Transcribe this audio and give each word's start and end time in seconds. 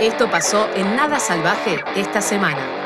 Esto 0.00 0.30
pasó 0.30 0.68
en 0.74 0.96
Nada 0.96 1.18
Salvaje 1.20 1.78
esta 1.96 2.20
semana. 2.20 2.80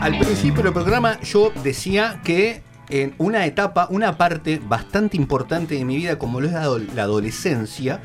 Al 0.00 0.18
principio 0.18 0.62
del 0.64 0.72
programa 0.72 1.20
yo 1.20 1.52
decía 1.62 2.20
que 2.24 2.62
en 2.90 3.14
una 3.18 3.46
etapa, 3.46 3.86
una 3.90 4.18
parte 4.18 4.60
bastante 4.62 5.16
importante 5.16 5.76
de 5.76 5.84
mi 5.84 5.96
vida, 5.96 6.18
como 6.18 6.40
lo 6.40 6.48
es 6.48 6.52
la, 6.52 6.62
ado- 6.64 6.80
la 6.94 7.04
adolescencia, 7.04 8.00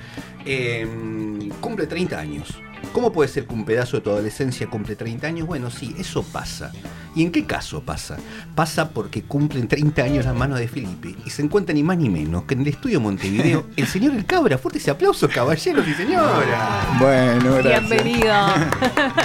em, 0.46 1.50
cumple 1.60 1.88
30 1.88 2.20
años. 2.20 2.62
¿Cómo 2.98 3.12
puede 3.14 3.30
ser 3.30 3.46
que 3.46 3.54
un 3.54 3.64
pedazo 3.64 3.98
de 3.98 4.02
tu 4.02 4.10
adolescencia 4.10 4.66
cumple 4.66 4.96
30 4.96 5.28
años? 5.28 5.46
Bueno, 5.48 5.70
sí, 5.70 5.96
eso 6.00 6.24
pasa. 6.24 6.72
¿Y 7.16 7.22
en 7.22 7.32
qué 7.32 7.46
caso 7.46 7.84
pasa? 7.84 8.18
Pasa 8.56 8.90
porque 8.90 9.22
cumplen 9.22 9.68
30 9.68 10.02
años 10.02 10.26
las 10.26 10.34
manos 10.34 10.58
de 10.58 10.68
Felipe 10.68 11.16
y 11.24 11.30
se 11.30 11.44
encuentra 11.44 11.76
ni 11.76 11.84
más 11.84 11.96
ni 12.00 12.10
menos 12.10 12.46
que 12.46 12.56
en 12.56 12.62
el 12.62 12.70
estudio 12.70 13.00
Montevideo 13.00 13.68
el 13.76 13.86
señor 13.86 14.16
El 14.16 14.26
Cabra. 14.26 14.58
Fuerte 14.58 14.80
ese 14.80 14.90
aplauso, 14.90 15.30
caballeros 15.30 15.88
y 15.88 15.94
señoras. 15.94 17.00
Bueno, 17.00 17.54
gracias. 17.58 17.88
Bienvenido. 17.88 18.34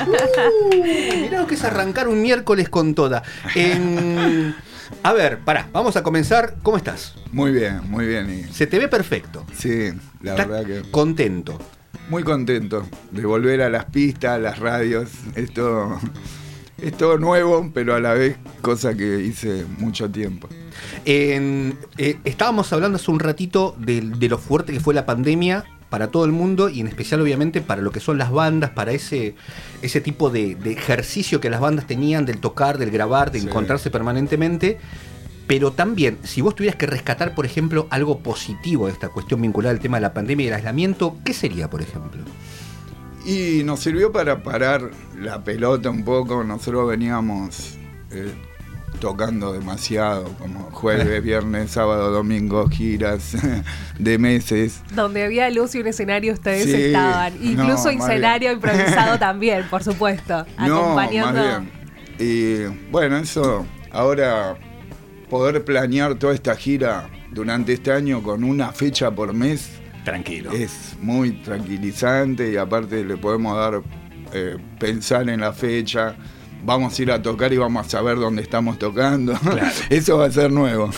Uh, 0.06 0.84
mirá 1.22 1.40
lo 1.40 1.46
que 1.46 1.54
es 1.54 1.64
arrancar 1.64 2.08
un 2.08 2.20
miércoles 2.20 2.68
con 2.68 2.94
toda. 2.94 3.22
En- 3.54 4.54
A 5.02 5.14
ver, 5.14 5.38
pará, 5.38 5.66
vamos 5.72 5.96
a 5.96 6.02
comenzar. 6.02 6.56
¿Cómo 6.62 6.76
estás? 6.76 7.14
Muy 7.32 7.52
bien, 7.52 7.80
muy 7.88 8.06
bien. 8.06 8.28
y- 8.50 8.52
Se 8.52 8.66
te 8.66 8.78
ve 8.78 8.88
perfecto. 8.88 9.46
sí, 9.56 9.92
la 10.20 10.32
¿Estás 10.32 10.46
verdad 10.48 10.66
que 10.66 10.90
Contento. 10.90 11.58
Muy 12.08 12.22
contento 12.24 12.86
de 13.10 13.24
volver 13.26 13.62
a 13.62 13.70
las 13.70 13.86
pistas, 13.86 14.32
a 14.32 14.38
las 14.38 14.58
radios. 14.58 15.10
Esto 15.34 15.98
es 16.78 16.96
todo 16.96 17.18
nuevo, 17.18 17.70
pero 17.72 17.94
a 17.94 18.00
la 18.00 18.12
vez 18.14 18.36
cosa 18.60 18.94
que 18.94 19.20
hice 19.20 19.64
mucho 19.78 20.10
tiempo. 20.10 20.48
Eh, 21.04 21.74
estábamos 22.24 22.72
hablando 22.72 22.96
hace 22.96 23.10
un 23.10 23.20
ratito 23.20 23.74
de, 23.78 24.00
de 24.00 24.28
lo 24.28 24.38
fuerte 24.38 24.72
que 24.72 24.80
fue 24.80 24.94
la 24.94 25.06
pandemia 25.06 25.64
para 25.90 26.08
todo 26.08 26.24
el 26.24 26.32
mundo 26.32 26.70
y 26.70 26.80
en 26.80 26.86
especial 26.86 27.20
obviamente 27.20 27.60
para 27.60 27.82
lo 27.82 27.92
que 27.92 28.00
son 28.00 28.16
las 28.16 28.30
bandas, 28.30 28.70
para 28.70 28.92
ese, 28.92 29.34
ese 29.82 30.00
tipo 30.00 30.30
de, 30.30 30.54
de 30.54 30.72
ejercicio 30.72 31.38
que 31.40 31.50
las 31.50 31.60
bandas 31.60 31.86
tenían 31.86 32.24
del 32.24 32.38
tocar, 32.38 32.78
del 32.78 32.90
grabar, 32.90 33.30
de 33.30 33.40
Sí. 33.40 33.46
encontrarse 33.46 33.90
permanentemente. 33.90 34.78
Pero 35.46 35.72
también, 35.72 36.18
si 36.22 36.40
vos 36.40 36.54
tuvieras 36.54 36.76
que 36.76 36.86
rescatar, 36.86 37.34
por 37.34 37.44
ejemplo, 37.46 37.86
algo 37.90 38.20
positivo 38.20 38.86
de 38.86 38.92
esta 38.92 39.08
cuestión 39.08 39.42
vinculada 39.42 39.72
al 39.74 39.80
tema 39.80 39.96
de 39.98 40.02
la 40.02 40.14
pandemia 40.14 40.44
y 40.44 40.48
el 40.48 40.54
aislamiento, 40.54 41.16
¿qué 41.24 41.34
sería, 41.34 41.68
por 41.68 41.82
ejemplo? 41.82 42.22
Y 43.24 43.62
nos 43.64 43.80
sirvió 43.80 44.10
para 44.12 44.42
parar 44.42 44.90
la 45.20 45.44
pelota 45.44 45.90
un 45.90 46.04
poco. 46.04 46.42
Nosotros 46.42 46.88
veníamos 46.88 47.76
eh, 48.10 48.32
tocando 48.98 49.52
demasiado, 49.52 50.24
como 50.38 50.70
jueves, 50.70 51.22
viernes, 51.24 51.70
sábado, 51.72 52.10
domingo, 52.10 52.68
giras 52.68 53.36
de 53.98 54.18
meses. 54.18 54.80
Donde 54.94 55.24
había 55.24 55.50
luz 55.50 55.74
y 55.74 55.80
un 55.80 55.86
escenario, 55.88 56.32
ustedes 56.32 56.64
Sí, 56.64 56.72
estaban. 56.86 57.34
no, 57.38 57.50
Incluso 57.50 57.92
más 57.92 58.08
escenario 58.08 58.48
bien. 58.48 58.52
improvisado 58.54 59.18
también, 59.20 59.64
por 59.68 59.84
supuesto. 59.84 60.46
No, 60.58 60.78
acompañando. 60.82 61.32
más 61.42 61.60
bien. 61.60 61.82
Y 62.18 62.90
bueno, 62.90 63.16
eso, 63.18 63.66
ahora 63.92 64.56
poder 65.32 65.64
planear 65.64 66.16
toda 66.16 66.34
esta 66.34 66.54
gira 66.54 67.08
durante 67.30 67.72
este 67.72 67.90
año 67.90 68.22
con 68.22 68.44
una 68.44 68.70
fecha 68.70 69.10
por 69.10 69.32
mes 69.32 69.70
Tranquilo. 70.04 70.52
es 70.52 70.94
muy 71.00 71.30
tranquilizante 71.42 72.52
y 72.52 72.58
aparte 72.58 73.02
le 73.02 73.16
podemos 73.16 73.56
dar, 73.56 73.80
eh, 74.34 74.58
pensar 74.78 75.30
en 75.30 75.40
la 75.40 75.54
fecha. 75.54 76.16
Vamos 76.66 76.98
a 76.98 77.02
ir 77.02 77.10
a 77.10 77.22
tocar 77.22 77.50
y 77.50 77.56
vamos 77.56 77.86
a 77.86 77.88
saber 77.88 78.18
dónde 78.18 78.42
estamos 78.42 78.78
tocando. 78.78 79.32
Claro. 79.32 79.66
Eso 79.88 80.18
va 80.18 80.26
a 80.26 80.30
ser 80.30 80.52
nuevo. 80.52 80.90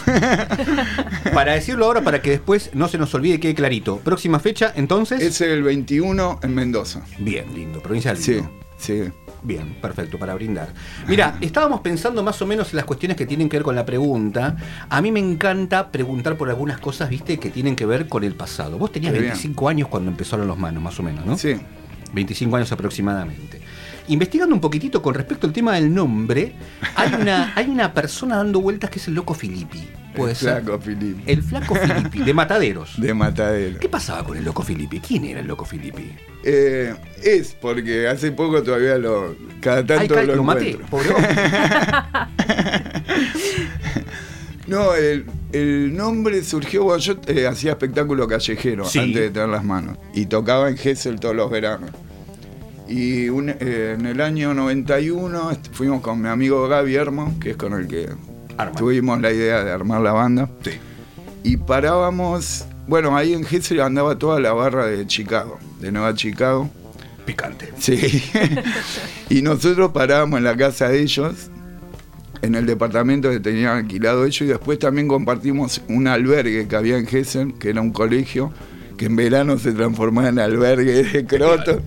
Para 1.33 1.53
decirlo 1.53 1.85
ahora, 1.85 2.03
para 2.03 2.21
que 2.21 2.31
después 2.31 2.71
no 2.75 2.89
se 2.89 2.99
nos 2.99 3.15
olvide, 3.15 3.39
quede 3.39 3.55
clarito. 3.55 3.99
Próxima 3.99 4.41
fecha, 4.41 4.73
entonces. 4.75 5.23
Es 5.23 5.41
el 5.43 5.63
21 5.63 6.41
en 6.43 6.55
Mendoza. 6.55 7.03
Bien, 7.19 7.55
lindo, 7.55 7.81
provincia 7.81 8.13
del 8.13 8.21
Sí, 8.23 8.41
sí. 8.79 9.05
Bien, 9.45 9.75
perfecto, 9.75 10.19
para 10.19 10.35
brindar. 10.35 10.73
Mira, 11.07 11.37
estábamos 11.43 11.83
pensando 11.83 12.23
más 12.23 12.41
o 12.41 12.47
menos 12.47 12.71
en 12.71 12.77
las 12.77 12.87
cuestiones 12.87 13.15
que 13.15 13.27
tienen 13.27 13.51
que 13.51 13.59
ver 13.59 13.63
con 13.65 13.77
la 13.77 13.85
pregunta. 13.85 14.57
A 14.89 15.03
mí 15.03 15.13
me 15.13 15.21
encanta 15.21 15.93
preguntar 15.93 16.39
por 16.39 16.49
algunas 16.49 16.79
cosas, 16.79 17.11
viste, 17.11 17.39
que 17.39 17.51
tienen 17.51 17.77
que 17.77 17.85
ver 17.85 18.09
con 18.09 18.25
el 18.25 18.35
pasado. 18.35 18.79
Vos 18.79 18.91
tenías 18.91 19.13
Qué 19.13 19.19
bien. 19.19 19.33
25 19.33 19.69
años 19.69 19.89
cuando 19.89 20.11
empezaron 20.11 20.49
los 20.49 20.57
manos, 20.57 20.83
más 20.83 20.99
o 20.99 21.03
menos, 21.03 21.27
¿no? 21.27 21.37
Sí. 21.37 21.57
25 22.15 22.57
años 22.57 22.73
aproximadamente. 22.73 23.61
Investigando 24.09 24.55
un 24.55 24.61
poquitito 24.61 25.01
con 25.01 25.15
respecto 25.15 25.47
al 25.47 25.53
tema 25.53 25.75
del 25.75 25.93
nombre, 25.95 26.55
hay 26.95 27.15
una, 27.21 27.53
hay 27.57 27.69
una 27.69 27.93
persona 27.95 28.37
dando 28.37 28.61
vueltas 28.61 28.91
que 28.91 28.99
es 28.99 29.09
el 29.09 29.15
loco 29.15 29.35
Filippi. 29.35 29.89
Puede 30.15 30.31
el 30.33 30.37
ser. 30.37 30.63
flaco 30.63 30.79
Filippi. 30.81 31.23
El 31.27 31.43
flaco 31.43 31.75
Filippi, 31.75 32.21
de 32.21 32.35
Mataderos. 32.35 32.95
De 33.01 33.13
Matadero. 33.15 33.81
¿Qué 33.81 33.89
pasaba 33.89 34.23
con 34.23 34.37
el 34.37 34.45
loco 34.45 34.63
Filippi? 34.63 35.01
¿Quién 35.01 35.25
era 35.25 35.41
el 35.41 35.47
loco 35.49 35.65
Filippi? 35.65 36.13
Eh, 36.45 36.95
es 37.23 37.57
porque 37.61 38.07
hace 38.07 38.31
poco 38.31 38.63
todavía 38.63 38.97
lo. 38.99 39.35
Cada 39.61 39.79
Ay, 39.79 39.85
tanto 39.87 40.15
cal- 40.15 40.27
lo, 40.29 40.37
lo 40.37 40.45
maté, 40.45 40.79
pobre. 40.89 41.09
No, 44.67 44.95
el, 44.95 45.27
el 45.53 45.95
nombre 45.95 46.43
surgió. 46.43 46.85
Bueno, 46.85 46.99
yo 46.99 47.17
eh, 47.27 47.47
hacía 47.47 47.73
espectáculo 47.73 48.27
callejero 48.27 48.87
Sí. 48.87 48.99
antes 48.99 49.15
de 49.21 49.31
tener 49.31 49.49
las 49.51 49.63
manos. 49.63 49.99
Y 50.15 50.25
tocaba 50.27 50.71
en 50.71 50.77
Gessel 50.79 51.21
todos 51.21 51.37
los 51.37 51.51
veranos. 51.51 51.91
Y 52.89 53.29
un- 53.31 53.49
eh, 53.51 53.97
en 53.99 54.07
el 54.07 54.21
año 54.21 54.53
91 54.55 55.51
est- 55.51 55.73
fuimos 55.73 56.01
con 56.03 56.21
mi 56.21 56.29
amigo 56.29 56.69
Gaby 56.69 56.95
Hermo, 56.95 57.35
que 57.41 57.51
es 57.53 57.57
con 57.57 57.73
el 57.73 57.89
que 57.89 58.09
tuvimos 58.77 59.21
la 59.21 59.33
idea 59.33 59.65
de 59.65 59.71
armar 59.73 60.01
la 60.03 60.13
banda. 60.13 60.49
Sí. 60.63 60.73
Y 61.43 61.57
parábamos. 61.57 62.67
Bueno, 62.87 63.17
ahí 63.17 63.33
en 63.33 63.45
Gessel 63.45 63.81
andaba 63.81 64.19
toda 64.19 64.39
la 64.41 64.53
barra 64.53 64.87
de 64.87 65.07
Chicago, 65.07 65.59
de 65.81 65.91
Nueva 65.93 66.15
Chicago. 66.15 66.69
Picante. 67.25 67.71
Sí. 67.79 67.99
y 69.31 69.41
nosotros 69.41 69.93
parábamos 69.93 70.39
en 70.39 70.45
la 70.45 70.55
casa 70.57 70.89
de 70.89 71.01
ellos, 71.01 71.49
en 72.43 72.55
el 72.55 72.67
departamento 72.67 73.31
que 73.31 73.41
tenían 73.41 73.79
alquilado 73.79 74.25
ellos, 74.27 74.43
y 74.43 74.47
después 74.47 74.79
también 74.79 75.09
compartimos 75.09 75.81
un 75.89 76.07
albergue 76.07 76.69
que 76.69 76.77
había 76.77 76.99
en 76.99 77.09
Hessen, 77.11 77.53
que 77.53 77.71
era 77.71 77.81
un 77.81 77.93
colegio, 77.93 78.53
que 78.97 79.07
en 79.07 79.17
verano 79.17 79.59
se 79.59 79.73
transformaba 79.73 80.29
en 80.29 80.39
albergue 80.39 81.03
de 81.05 81.27
croto. 81.27 81.81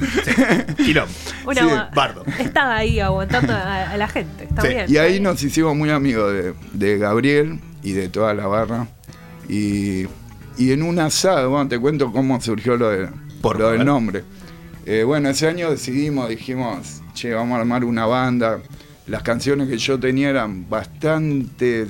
Quilombo. 0.77 1.11
Una 1.45 1.61
Sí, 1.61 1.67
bardo. 1.95 2.23
Estaba 2.39 2.77
ahí 2.77 2.99
aguantando 2.99 3.53
a, 3.53 3.91
a 3.91 3.97
la 3.97 4.07
gente. 4.07 4.43
Está 4.45 4.61
Sí. 4.61 4.67
bien. 4.69 4.79
y 4.87 4.91
está 4.93 5.01
ahí 5.03 5.11
bien. 5.13 5.23
nos 5.23 5.41
hicimos 5.43 5.75
muy 5.75 5.89
amigos 5.89 6.31
de, 6.33 6.53
de 6.73 6.97
Gabriel 6.97 7.59
y 7.83 7.93
de 7.93 8.09
toda 8.09 8.33
la 8.33 8.47
barra. 8.47 8.87
Y, 9.49 10.05
y 10.57 10.71
en 10.71 10.83
un 10.83 10.99
asado, 10.99 11.49
bueno, 11.51 11.67
te 11.69 11.79
cuento 11.79 12.11
cómo 12.11 12.39
surgió 12.41 12.75
lo, 12.77 12.89
de, 12.89 13.09
Por 13.41 13.59
lo 13.59 13.71
del 13.71 13.85
nombre. 13.85 14.23
Eh, 14.85 15.03
bueno, 15.03 15.29
ese 15.29 15.47
año 15.47 15.69
decidimos, 15.69 16.29
dijimos, 16.29 17.01
che, 17.13 17.33
vamos 17.33 17.57
a 17.57 17.61
armar 17.61 17.83
una 17.85 18.05
banda. 18.05 18.59
Las 19.07 19.21
canciones 19.23 19.69
que 19.69 19.77
yo 19.77 19.97
tenía 19.99 20.29
eran 20.29 20.69
bastante 20.69 21.87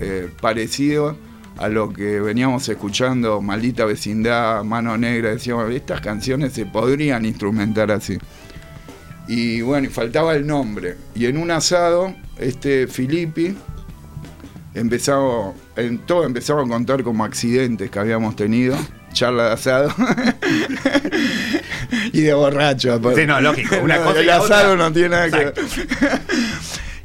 eh, 0.00 0.30
parecidas 0.40 1.14
a 1.58 1.68
lo 1.68 1.92
que 1.92 2.20
veníamos 2.20 2.68
escuchando, 2.68 3.40
Maldita 3.40 3.84
Vecindad, 3.84 4.62
Mano 4.64 4.96
Negra. 4.98 5.30
Decíamos, 5.30 5.70
estas 5.72 6.00
canciones 6.00 6.52
se 6.52 6.66
podrían 6.66 7.24
instrumentar 7.24 7.90
así. 7.90 8.18
Y 9.28 9.60
bueno, 9.62 9.88
y 9.88 9.90
faltaba 9.90 10.34
el 10.34 10.46
nombre. 10.46 10.96
Y 11.14 11.26
en 11.26 11.36
un 11.38 11.50
asado, 11.50 12.14
este 12.38 12.86
Filippi 12.86 13.56
empezaba, 14.74 15.52
en 15.76 15.98
todo 15.98 16.24
empezaba 16.24 16.62
a 16.62 16.66
contar 16.66 17.02
como 17.02 17.24
accidentes 17.24 17.90
que 17.90 17.98
habíamos 17.98 18.36
tenido, 18.36 18.76
charla 19.12 19.46
de 19.46 19.52
asado. 19.54 19.94
y 22.12 22.20
de 22.20 22.34
borracho. 22.34 22.92
aparte. 22.94 23.22
Sí, 23.22 23.26
no, 23.26 23.40
lógico, 23.40 23.76
una 23.82 23.96
No, 23.98 24.04
cosa 24.04 24.20
el 24.20 24.30
asado 24.30 24.72
otra. 24.74 24.84
no 24.84 24.92
tiene 24.92 25.08
nada 25.08 25.30
que 25.30 25.36
ver. 25.44 25.54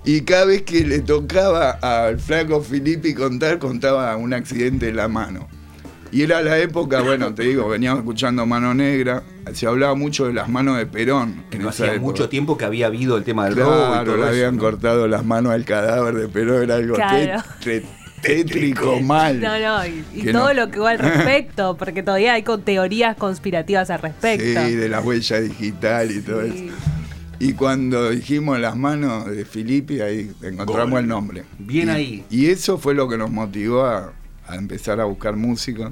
Y 0.03 0.21
cada 0.21 0.45
vez 0.45 0.63
que 0.63 0.83
le 0.83 0.99
tocaba 0.99 1.71
al 1.81 2.19
flaco 2.19 2.61
Filippi 2.61 3.13
contar, 3.13 3.59
contaba 3.59 4.15
un 4.17 4.33
accidente 4.33 4.89
en 4.89 4.95
la 4.95 5.07
mano. 5.07 5.47
Y 6.11 6.23
era 6.23 6.41
la 6.41 6.57
época, 6.59 7.01
bueno, 7.01 7.33
te 7.33 7.43
digo, 7.43 7.69
veníamos 7.69 7.99
escuchando 7.99 8.45
Mano 8.45 8.73
Negra, 8.73 9.23
se 9.53 9.65
hablaba 9.67 9.95
mucho 9.95 10.25
de 10.27 10.33
las 10.33 10.49
manos 10.49 10.77
de 10.77 10.85
Perón. 10.85 11.43
En 11.51 11.61
no 11.61 11.69
esa 11.69 11.83
hacía 11.83 11.93
época. 11.93 12.01
mucho 12.01 12.27
tiempo 12.29 12.57
que 12.57 12.65
había 12.65 12.87
habido 12.87 13.15
el 13.15 13.23
tema 13.23 13.45
del 13.45 13.55
robo 13.55 13.71
y 13.71 13.87
Claro, 13.91 14.03
todo 14.05 14.15
le 14.17 14.21
eso, 14.23 14.29
habían 14.31 14.55
¿no? 14.57 14.61
cortado 14.61 15.07
las 15.07 15.23
manos 15.23 15.53
al 15.53 15.63
cadáver 15.63 16.15
de 16.15 16.27
Perón, 16.27 16.63
era 16.63 16.75
algo 16.75 16.95
Claro. 16.95 17.41
té- 17.63 17.79
té- 17.81 17.85
tétrico 18.21 18.99
mal. 18.99 19.39
No, 19.39 19.57
no, 19.57 19.85
y, 19.85 20.31
todo 20.33 20.47
no. 20.47 20.53
lo 20.53 20.69
que 20.69 20.79
va 20.79 20.89
al 20.91 20.99
respecto, 20.99 21.77
porque 21.77 22.03
todavía 22.03 22.33
hay 22.33 22.43
con 22.43 22.61
teorías 22.63 23.15
conspirativas 23.15 23.89
al 23.89 24.01
respecto. 24.01 24.43
Sí, 24.65 24.75
de 24.75 24.89
la 24.89 24.99
huella 24.99 25.39
digital 25.39 26.11
y 26.11 26.21
todo 26.21 26.41
Sí. 26.43 26.67
eso. 26.67 26.90
Y 27.41 27.53
cuando 27.53 28.09
dijimos 28.09 28.59
las 28.59 28.75
manos 28.75 29.25
de 29.25 29.45
Filippi, 29.45 29.99
ahí 30.01 30.31
encontramos 30.41 30.91
Gol. 30.91 30.99
el 31.01 31.07
nombre. 31.07 31.43
Bien 31.59 31.87
Y- 31.87 31.91
ahí. 31.91 32.25
Y 32.29 32.45
eso 32.47 32.77
fue 32.77 32.93
lo 32.93 33.07
que 33.09 33.17
nos 33.17 33.31
motivó 33.31 33.85
a, 33.85 34.13
a 34.47 34.55
empezar 34.55 34.99
a 34.99 35.05
buscar 35.05 35.35
música. 35.35 35.91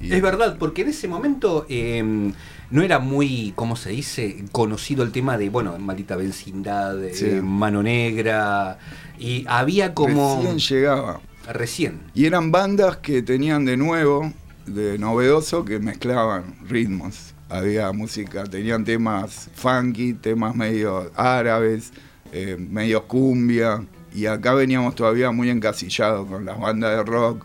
Y- 0.00 0.12
Es 0.12 0.22
verdad, 0.22 0.56
porque 0.58 0.82
en 0.82 0.88
ese 0.88 1.06
momento 1.08 1.66
eh, 1.68 2.32
no 2.70 2.82
era 2.82 2.98
muy, 2.98 3.52
¿cómo 3.54 3.76
se 3.76 3.90
dice?, 3.90 4.44
conocido 4.52 5.02
el 5.02 5.12
tema 5.12 5.36
de, 5.36 5.50
bueno, 5.50 5.78
maldita 5.78 6.16
vecindad, 6.16 6.96
de 6.96 7.12
Sí. 7.14 7.26
Mano 7.42 7.82
Negra, 7.82 8.78
y 9.18 9.44
había 9.48 9.92
como... 9.92 10.36
Recién 10.42 10.58
llegaba. 10.58 11.20
Recién. 11.52 12.00
Y 12.14 12.24
eran 12.26 12.50
bandas 12.52 12.98
que 12.98 13.20
tenían 13.22 13.64
de 13.66 13.76
nuevo, 13.76 14.32
de 14.66 14.98
novedoso, 14.98 15.64
que 15.64 15.78
mezclaban 15.80 16.54
ritmos. 16.68 17.34
Había 17.50 17.90
música, 17.92 18.44
tenían 18.44 18.84
temas 18.84 19.50
funky, 19.54 20.14
temas 20.14 20.54
medio 20.54 21.10
árabes, 21.16 21.92
eh, 22.32 22.56
medio 22.58 23.06
cumbia. 23.06 23.84
Y 24.14 24.26
acá 24.26 24.54
veníamos 24.54 24.94
todavía 24.94 25.30
muy 25.32 25.50
encasillados 25.50 26.28
con 26.28 26.44
las 26.44 26.58
bandas 26.58 26.96
de 26.96 27.02
rock. 27.04 27.44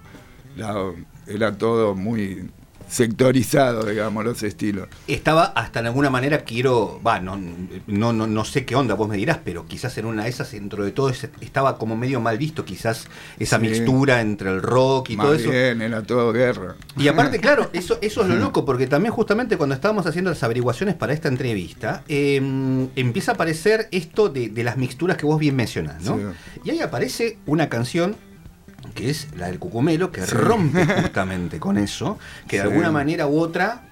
La- 0.55 0.91
era 1.27 1.57
todo 1.57 1.95
muy 1.95 2.49
sectorizado, 2.87 3.85
digamos, 3.85 4.23
los 4.23 4.43
estilos. 4.43 4.87
Estaba 5.07 5.45
hasta 5.45 5.79
en 5.79 5.87
alguna 5.87 6.09
manera, 6.09 6.39
quiero, 6.43 6.99
va, 7.05 7.19
no, 7.19 7.39
no, 7.87 8.13
no, 8.13 8.27
no 8.27 8.45
sé 8.45 8.65
qué 8.65 8.75
onda, 8.75 8.95
vos 8.95 9.07
me 9.07 9.17
dirás, 9.17 9.39
pero 9.43 9.65
quizás 9.67 9.97
en 9.97 10.05
una 10.05 10.23
de 10.23 10.29
esas, 10.29 10.51
dentro 10.51 10.83
de 10.83 10.91
todo, 10.91 11.09
estaba 11.09 11.77
como 11.77 11.95
medio 11.95 12.19
mal 12.19 12.37
visto, 12.37 12.65
quizás 12.65 13.07
esa 13.39 13.55
Sí. 13.59 13.61
mixtura 13.67 14.21
entre 14.21 14.49
el 14.49 14.61
rock 14.61 15.11
y 15.11 15.17
Más 15.17 15.25
todo 15.27 15.35
eso. 15.35 15.49
bien, 15.49 15.81
era 15.81 16.03
todo 16.03 16.31
guerra. 16.33 16.75
Y 16.97 17.07
aparte, 17.07 17.39
claro, 17.39 17.69
eso, 17.73 17.97
eso 18.01 18.21
es 18.23 18.27
lo 18.29 18.35
loco, 18.35 18.65
porque 18.65 18.87
también 18.87 19.13
justamente 19.13 19.57
cuando 19.57 19.75
estábamos 19.75 20.05
haciendo 20.05 20.29
las 20.29 20.43
averiguaciones 20.43 20.95
para 20.95 21.13
esta 21.13 21.27
entrevista, 21.27 22.03
eh, 22.07 22.37
empieza 22.95 23.31
a 23.31 23.35
aparecer 23.35 23.87
esto 23.91 24.29
de, 24.29 24.49
de 24.49 24.63
las 24.63 24.77
mixturas 24.77 25.17
que 25.17 25.25
vos 25.25 25.39
bien 25.39 25.55
mencionás, 25.55 26.03
¿no? 26.03 26.17
Sí. 26.17 26.23
Y 26.65 26.69
ahí 26.71 26.79
aparece 26.81 27.37
una 27.45 27.69
canción 27.69 28.15
que 28.95 29.11
es 29.11 29.27
la 29.37 29.47
del 29.47 29.59
cucumelo, 29.59 30.11
que 30.11 30.21
Sí. 30.25 30.31
rompe 30.33 30.85
justamente 31.03 31.59
con 31.59 31.77
eso, 31.77 32.17
que 32.47 32.57
de 32.57 32.63
Sí. 32.63 32.69
alguna 32.69 32.91
manera 32.91 33.27
u 33.27 33.39
otra 33.39 33.83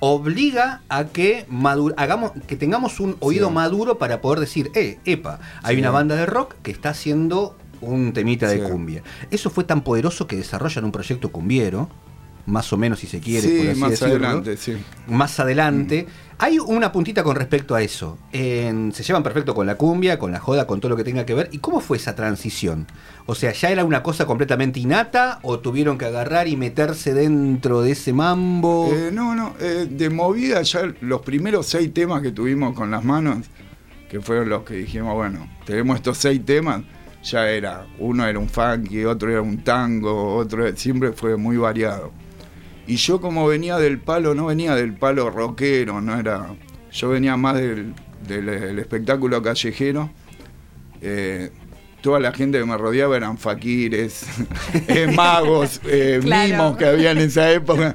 obliga 0.00 0.82
a 0.88 1.04
que 1.06 1.46
hagamos 1.96 2.32
que 2.46 2.56
tengamos 2.56 3.00
un 3.00 3.16
oído 3.20 3.48
Sí. 3.48 3.54
maduro 3.54 3.98
para 3.98 4.20
poder 4.20 4.38
decir, 4.40 4.70
eh, 4.74 4.98
epa, 5.04 5.40
hay 5.62 5.78
una 5.78 5.90
banda 5.90 6.14
de 6.14 6.26
rock 6.26 6.54
que 6.62 6.70
está 6.70 6.90
haciendo 6.90 7.56
un 7.80 8.12
temita 8.12 8.48
de 8.48 8.60
cumbia. 8.60 9.02
Eso 9.30 9.50
fue 9.50 9.64
tan 9.64 9.82
poderoso 9.82 10.26
que 10.26 10.36
desarrollan 10.36 10.84
un 10.84 10.92
proyecto 10.92 11.30
cumbiero, 11.32 11.88
más 12.48 12.72
o 12.72 12.76
menos 12.78 12.98
si 12.98 13.06
se 13.06 13.20
quiere, 13.20 13.46
por 13.46 13.60
Sí, 13.60 13.68
así 13.68 13.80
más 13.80 13.90
decirlo. 13.90 14.14
adelante, 14.26 14.56
sí. 14.56 14.76
Más 15.06 15.38
adelante. 15.38 16.06
Hay 16.40 16.58
una 16.58 16.92
puntita 16.92 17.22
con 17.24 17.34
respecto 17.36 17.74
a 17.74 17.82
eso. 17.82 18.16
En- 18.32 18.92
se 18.92 19.02
llevan 19.02 19.22
perfecto 19.22 19.54
con 19.54 19.66
la 19.66 19.74
cumbia, 19.74 20.18
con 20.18 20.32
la 20.32 20.38
joda, 20.40 20.66
con 20.66 20.80
todo 20.80 20.88
lo 20.90 20.96
que 20.96 21.04
tenga 21.04 21.26
que 21.26 21.34
ver. 21.34 21.48
¿Y 21.52 21.58
cómo 21.58 21.80
fue 21.80 21.96
esa 21.96 22.14
transición? 22.14 22.86
O 23.26 23.34
sea, 23.34 23.52
¿ya 23.52 23.70
era 23.70 23.84
una 23.84 24.02
cosa 24.02 24.24
completamente 24.24 24.80
innata 24.80 25.40
o 25.42 25.58
tuvieron 25.58 25.98
que 25.98 26.06
agarrar 26.06 26.48
y 26.48 26.56
meterse 26.56 27.12
dentro 27.12 27.82
de 27.82 27.90
ese 27.90 28.12
mambo? 28.12 28.88
Eh, 28.92 29.10
no, 29.12 29.34
no, 29.34 29.54
eh, 29.60 29.86
de 29.90 30.08
movida 30.10 30.62
ya 30.62 30.90
los 31.00 31.20
primeros 31.22 31.66
seis 31.66 31.92
temas 31.92 32.22
que 32.22 32.30
tuvimos 32.30 32.72
con 32.74 32.90
las 32.90 33.04
manos, 33.04 33.46
que 34.08 34.20
fueron 34.20 34.48
los 34.48 34.62
que 34.62 34.74
dijimos, 34.74 35.14
bueno, 35.14 35.46
tenemos 35.66 35.96
estos 35.96 36.16
seis 36.18 36.40
temas, 36.46 36.82
ya 37.24 37.48
era, 37.50 37.84
uno 37.98 38.24
era 38.26 38.38
un 38.38 38.48
funky, 38.48 39.04
otro 39.04 39.28
era 39.30 39.42
un 39.42 39.58
tango, 39.64 40.36
otro 40.36 40.64
siempre 40.76 41.12
fue 41.12 41.36
muy 41.36 41.56
variado. 41.56 42.12
Y 42.88 42.96
yo 42.96 43.20
como 43.20 43.46
venía 43.46 43.76
del 43.76 43.98
palo, 43.98 44.34
no 44.34 44.46
venía 44.46 44.74
del 44.74 44.94
palo 44.94 45.30
rockero, 45.30 46.00
no 46.00 46.18
era, 46.18 46.46
yo 46.90 47.10
venía 47.10 47.36
más 47.36 47.54
del, 47.56 47.94
del- 48.26 48.46
del 48.46 48.78
espectáculo 48.80 49.40
callejero. 49.42 50.10
eh, 51.00 51.50
toda 52.00 52.20
la 52.20 52.32
gente 52.32 52.58
que 52.60 52.64
me 52.64 52.76
rodeaba 52.78 53.16
eran 53.16 53.36
faquires, 53.38 54.24
eh, 54.88 55.10
magos, 55.14 55.80
eh, 55.84 56.20
Claro. 56.22 56.48
mimos 56.50 56.76
que 56.76 56.86
había 56.86 57.10
en 57.10 57.18
esa 57.18 57.50
época. 57.52 57.92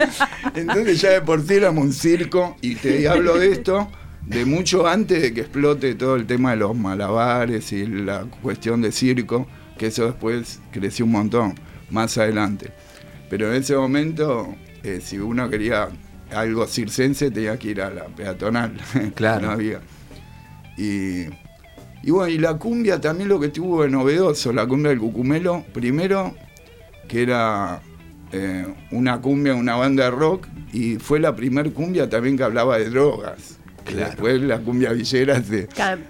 Entonces 0.56 1.02
ya 1.02 1.10
de 1.12 1.22
por 1.22 1.42
sí 1.42 1.54
éramos 1.56 1.86
un 1.86 1.94
circo 1.94 2.56
y 2.62 2.76
te 2.76 3.08
hablo 3.08 3.38
de 3.40 3.52
esto 3.54 3.90
de 4.28 4.46
mucho 4.46 4.88
antes 4.88 5.22
de 5.22 5.34
que 5.34 5.42
explote 5.42 5.96
todo 5.96 6.16
el 6.18 6.26
tema 6.28 6.52
de 6.52 6.58
los 6.58 6.76
malabares 6.78 7.72
y 7.74 7.86
la 7.86 8.26
cuestión 8.42 8.82
de 8.82 8.92
circo, 8.92 9.48
que 9.78 9.88
eso 9.88 10.06
después 10.06 10.60
creció 10.72 11.06
un 11.06 11.12
montón 11.14 11.56
más 11.90 12.18
adelante. 12.18 12.72
Pero 13.30 13.50
en 13.54 13.62
ese 13.62 13.76
momento, 13.76 14.54
eh, 14.84 15.00
si 15.02 15.18
uno 15.18 15.50
quería 15.50 15.90
algo 16.32 16.68
circense, 16.68 17.32
tenía 17.32 17.58
que 17.58 17.70
ir 17.70 17.82
a 17.82 17.90
la 17.90 18.06
peatonal. 18.06 18.74
Claro. 19.16 19.48
no 19.48 19.52
había. 19.52 19.80
Y, 20.78 21.26
y 22.04 22.12
bueno, 22.12 22.28
y 22.30 22.38
la 22.38 22.56
cumbia 22.58 23.00
también 23.00 23.30
lo 23.30 23.40
que 23.40 23.50
tuvo 23.50 23.84
de 23.84 23.90
novedoso, 23.90 24.52
la 24.52 24.66
cumbia 24.68 24.90
del 24.90 25.00
cucumelo, 25.00 25.64
primero 25.74 26.36
que 27.08 27.22
era 27.22 27.82
eh, 28.32 28.66
una 28.92 29.22
cumbia, 29.22 29.54
una 29.54 29.76
banda 29.76 30.06
de 30.06 30.12
rock, 30.12 30.48
y 30.72 30.96
fue 30.96 31.20
la 31.20 31.36
primer 31.36 31.72
cumbia 31.74 32.10
también 32.10 32.36
que 32.38 32.44
hablaba 32.44 32.78
de 32.78 32.90
drogas. 32.90 33.60
Claro. 33.86 34.08
Después 34.08 34.42
la 34.42 34.60
cumbia 34.60 34.94
villera 34.94 35.44
se 35.44 35.68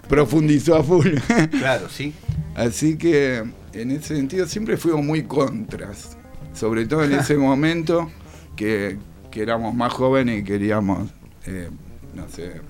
profundizó 0.08 0.76
a 0.76 0.84
full. 0.84 1.08
Claro, 1.52 1.90
sí. 1.90 2.14
Así 2.56 2.98
que 2.98 3.44
en 3.74 3.92
ese 3.92 4.16
sentido 4.16 4.48
siempre 4.48 4.78
fuimos 4.78 5.04
muy 5.04 5.24
contras, 5.24 6.18
sobre 6.54 6.86
todo 6.86 7.04
en 7.04 7.14
ese 7.20 7.36
momento 7.36 8.12
que, 8.56 8.98
que 9.32 9.42
éramos 9.42 9.74
más 9.74 9.92
jóvenes 9.94 10.42
y 10.42 10.44
queríamos, 10.44 11.10
eh, 11.46 11.70
no 12.14 12.28
sé, 12.30 12.62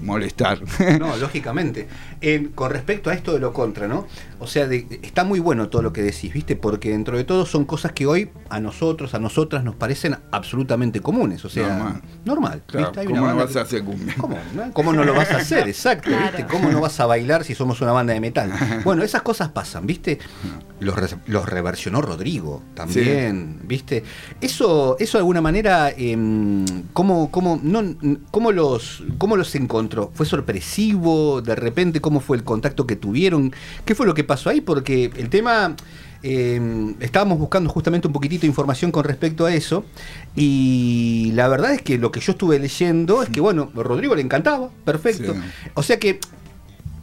molestar. 0.00 0.60
No, 0.98 1.16
lógicamente. 1.16 1.88
Eh, 2.20 2.50
con 2.54 2.70
respecto 2.70 3.10
a 3.10 3.14
esto 3.14 3.32
de 3.32 3.40
lo 3.40 3.52
contra, 3.52 3.88
¿no? 3.88 4.06
O 4.42 4.46
sea, 4.46 4.66
de- 4.66 5.00
está 5.02 5.24
muy 5.24 5.40
bueno 5.40 5.68
todo 5.68 5.82
lo 5.82 5.92
que 5.92 6.02
decís, 6.02 6.32
¿viste? 6.32 6.56
Porque 6.56 6.90
dentro 6.90 7.16
de 7.16 7.24
todo 7.24 7.46
son 7.46 7.64
cosas 7.64 7.92
que 7.92 8.06
hoy 8.06 8.30
a 8.50 8.60
nosotros, 8.60 9.14
a 9.14 9.18
nosotras 9.18 9.64
nos 9.64 9.74
parecen 9.76 10.16
absolutamente 10.30 11.00
comunes. 11.00 11.44
O 11.44 11.48
sea, 11.48 11.68
Normal. 11.68 12.02
normal. 12.24 12.62
Claro, 12.66 12.86
¿viste? 12.88 13.00
Hay 13.00 13.06
¿Cómo 13.06 13.22
una 13.22 13.30
no 13.32 13.36
vas 13.38 13.52
que- 13.52 13.58
a 13.58 13.62
hacer 13.62 13.84
cumbia? 13.84 14.14
¿Cómo, 14.18 14.36
no? 14.54 14.72
¿Cómo 14.72 14.92
no 14.92 15.04
lo 15.04 15.14
vas 15.14 15.30
a 15.30 15.36
hacer? 15.38 15.66
Exacto, 15.68 16.08
Claro. 16.10 16.36
¿viste? 16.36 16.46
¿Cómo 16.52 16.70
no 16.70 16.80
vas 16.80 16.98
a 17.00 17.06
bailar 17.06 17.44
si 17.44 17.54
somos 17.54 17.80
una 17.80 17.92
banda 17.92 18.12
de 18.12 18.20
metal? 18.20 18.52
Bueno, 18.84 19.02
esas 19.04 19.22
cosas 19.22 19.48
pasan, 19.50 19.86
¿viste? 19.86 20.18
Los, 20.80 20.96
re- 20.96 21.18
los 21.26 21.48
reversionó 21.48 22.02
Rodrigo 22.02 22.62
también, 22.74 23.60
¿viste? 23.64 24.02
Eso, 24.40 24.96
eso 24.98 25.18
de 25.18 25.20
alguna 25.20 25.40
manera, 25.40 25.90
em, 25.96 26.64
¿cómo, 26.92 27.30
cómo, 27.30 27.60
no, 27.62 27.82
cómo, 28.32 28.50
los, 28.50 29.04
¿cómo 29.18 29.36
los 29.36 29.54
encontró? 29.54 30.10
¿Fue 30.14 30.26
sorpresivo? 30.26 31.42
¿De 31.42 31.54
repente 31.54 32.00
cómo 32.00 32.20
fue 32.20 32.36
el 32.36 32.44
contacto 32.44 32.86
que 32.86 32.96
tuvieron? 32.96 33.52
¿Qué 33.84 33.94
fue 33.94 34.06
lo 34.06 34.14
que 34.14 34.24
pasó 34.24 34.31
ahí? 34.48 34.60
Porque 34.60 35.10
el 35.16 35.28
tema... 35.28 35.76
eh, 36.24 36.94
estábamos 37.00 37.38
buscando 37.38 37.68
justamente 37.68 38.06
un 38.06 38.12
poquitito 38.12 38.42
de 38.42 38.46
información 38.46 38.92
con 38.92 39.02
respecto 39.02 39.44
a 39.44 39.52
eso 39.52 39.84
y 40.36 41.32
la 41.34 41.48
verdad 41.48 41.72
es 41.72 41.82
que 41.82 41.98
lo 41.98 42.12
que 42.12 42.20
yo 42.20 42.32
estuve 42.32 42.60
leyendo 42.60 43.24
es 43.24 43.28
que 43.28 43.40
bueno, 43.40 43.72
a 43.76 43.82
Rodrigo 43.82 44.14
le 44.14 44.22
encantaba, 44.22 44.70
perfecto. 44.84 45.34
Sí. 45.34 45.40
O 45.74 45.82
sea 45.82 45.98
que 45.98 46.20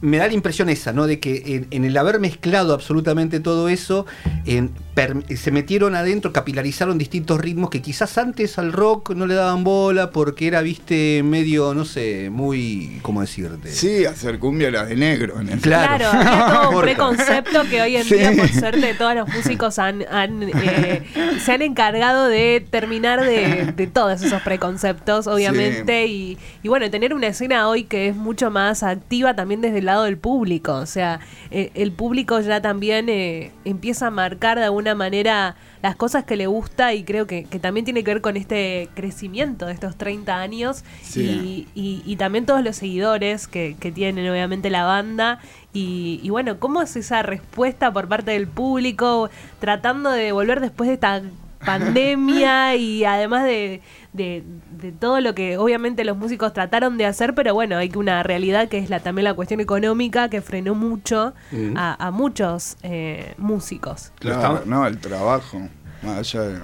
me 0.00 0.16
da 0.18 0.26
la 0.26 0.32
impresión 0.34 0.68
esa, 0.68 0.92
¿no? 0.92 1.06
De 1.06 1.20
que 1.20 1.42
en, 1.56 1.66
en 1.70 1.84
el 1.84 1.96
haber 1.96 2.20
mezclado 2.20 2.72
absolutamente 2.74 3.40
todo 3.40 3.68
eso, 3.68 4.06
en 4.46 4.70
per- 4.94 5.24
se 5.36 5.50
metieron 5.50 5.94
adentro, 5.94 6.32
capilarizaron 6.32 6.96
distintos 6.98 7.40
ritmos 7.40 7.70
que 7.70 7.82
quizás 7.82 8.16
antes 8.18 8.58
al 8.58 8.72
rock 8.72 9.10
no 9.10 9.26
le 9.26 9.34
daban 9.34 9.62
bola 9.64 10.10
porque 10.10 10.46
era, 10.46 10.62
viste, 10.62 11.22
medio, 11.22 11.74
no 11.74 11.84
sé, 11.84 12.30
muy, 12.30 12.98
¿cómo 13.02 13.20
decirte? 13.20 13.70
Sí, 13.70 14.04
hacer 14.06 14.38
cumbia 14.38 14.68
era 14.68 14.84
de 14.86 14.96
negro. 14.96 15.40
En 15.40 15.48
el 15.50 15.60
Claro. 15.60 16.08
Claro, 16.10 16.18
había 16.30 16.46
todo 16.62 16.70
un 16.78 16.82
preconcepto 16.82 17.62
que 17.68 17.82
hoy 17.82 17.96
en 17.96 18.04
Sí. 18.04 18.14
día, 18.14 18.32
por 18.36 18.48
suerte, 18.48 18.94
todos 18.94 19.14
los 19.14 19.28
músicos 19.28 19.78
han, 19.78 20.04
han, 20.10 20.42
eh, 20.44 21.02
se 21.44 21.52
han 21.52 21.62
encargado 21.62 22.26
de 22.26 22.64
terminar 22.70 23.22
de, 23.24 23.72
de 23.76 23.86
todos 23.86 24.22
esos 24.22 24.40
preconceptos, 24.42 25.26
obviamente, 25.26 26.06
y, 26.06 26.38
y 26.62 26.68
bueno, 26.68 26.90
tener 26.90 27.12
una 27.14 27.26
escena 27.28 27.68
hoy 27.68 27.84
que 27.84 28.08
es 28.08 28.16
mucho 28.16 28.50
más 28.50 28.82
activa 28.82 29.34
también 29.36 29.60
desde 29.60 29.78
el 29.78 29.89
lado 29.90 30.04
del 30.04 30.16
público, 30.18 30.74
o 30.74 30.86
sea, 30.86 31.20
eh, 31.50 31.70
el 31.74 31.92
público 31.92 32.40
ya 32.40 32.60
también 32.62 33.08
eh, 33.08 33.50
empieza 33.64 34.06
a 34.06 34.10
marcar 34.10 34.58
de 34.58 34.64
alguna 34.64 34.94
manera 34.94 35.56
las 35.82 35.96
cosas 35.96 36.24
que 36.24 36.36
le 36.36 36.46
gusta 36.46 36.92
y 36.94 37.04
creo 37.04 37.26
que, 37.26 37.44
que 37.44 37.58
también 37.58 37.84
tiene 37.84 38.04
que 38.04 38.12
ver 38.14 38.20
con 38.22 38.36
este 38.36 38.88
crecimiento 38.94 39.66
de 39.66 39.72
estos 39.72 39.96
30 39.96 40.38
años 40.40 40.84
Sí. 41.02 41.66
y, 41.74 41.80
y- 41.80 42.02
y 42.04 42.16
también 42.16 42.46
todos 42.46 42.62
los 42.62 42.76
seguidores 42.76 43.46
que, 43.48 43.76
que 43.80 43.90
tienen 43.92 44.28
obviamente 44.30 44.70
la 44.70 44.84
banda. 44.84 45.40
Y, 45.72 46.20
y 46.22 46.30
bueno, 46.30 46.58
¿cómo 46.58 46.82
es 46.82 46.96
esa 46.96 47.22
respuesta 47.22 47.92
por 47.92 48.08
parte 48.08 48.32
del 48.32 48.46
público 48.48 49.30
tratando 49.60 50.10
de 50.10 50.32
volver 50.32 50.60
después 50.60 50.88
de 50.88 50.94
esta 50.94 51.22
pandemia 51.64 52.76
y 52.76 53.04
además 53.04 53.44
de, 53.44 53.80
de- 54.12 54.42
de 54.80 54.92
todo 54.92 55.20
lo 55.20 55.34
que 55.34 55.56
obviamente 55.58 56.04
los 56.04 56.16
músicos 56.16 56.52
trataron 56.52 56.96
de 56.98 57.06
hacer, 57.06 57.34
pero 57.34 57.54
bueno, 57.54 57.76
hay 57.76 57.88
que 57.88 57.98
una 57.98 58.22
realidad 58.22 58.68
que 58.68 58.78
es 58.78 58.90
la, 58.90 59.00
también 59.00 59.24
la 59.24 59.34
cuestión 59.34 59.60
económica 59.60 60.28
que 60.30 60.40
frenó 60.40 60.74
mucho 60.74 61.32
Mm. 61.52 61.76
a, 61.76 62.06
a 62.06 62.10
muchos 62.10 62.76
eh, 62.82 63.34
músicos. 63.38 64.12
Claro, 64.18 64.62
no, 64.66 64.86
el 64.86 64.98
trabajo, 64.98 65.60
más 66.02 66.18
allá 66.18 66.42
de, 66.42 66.58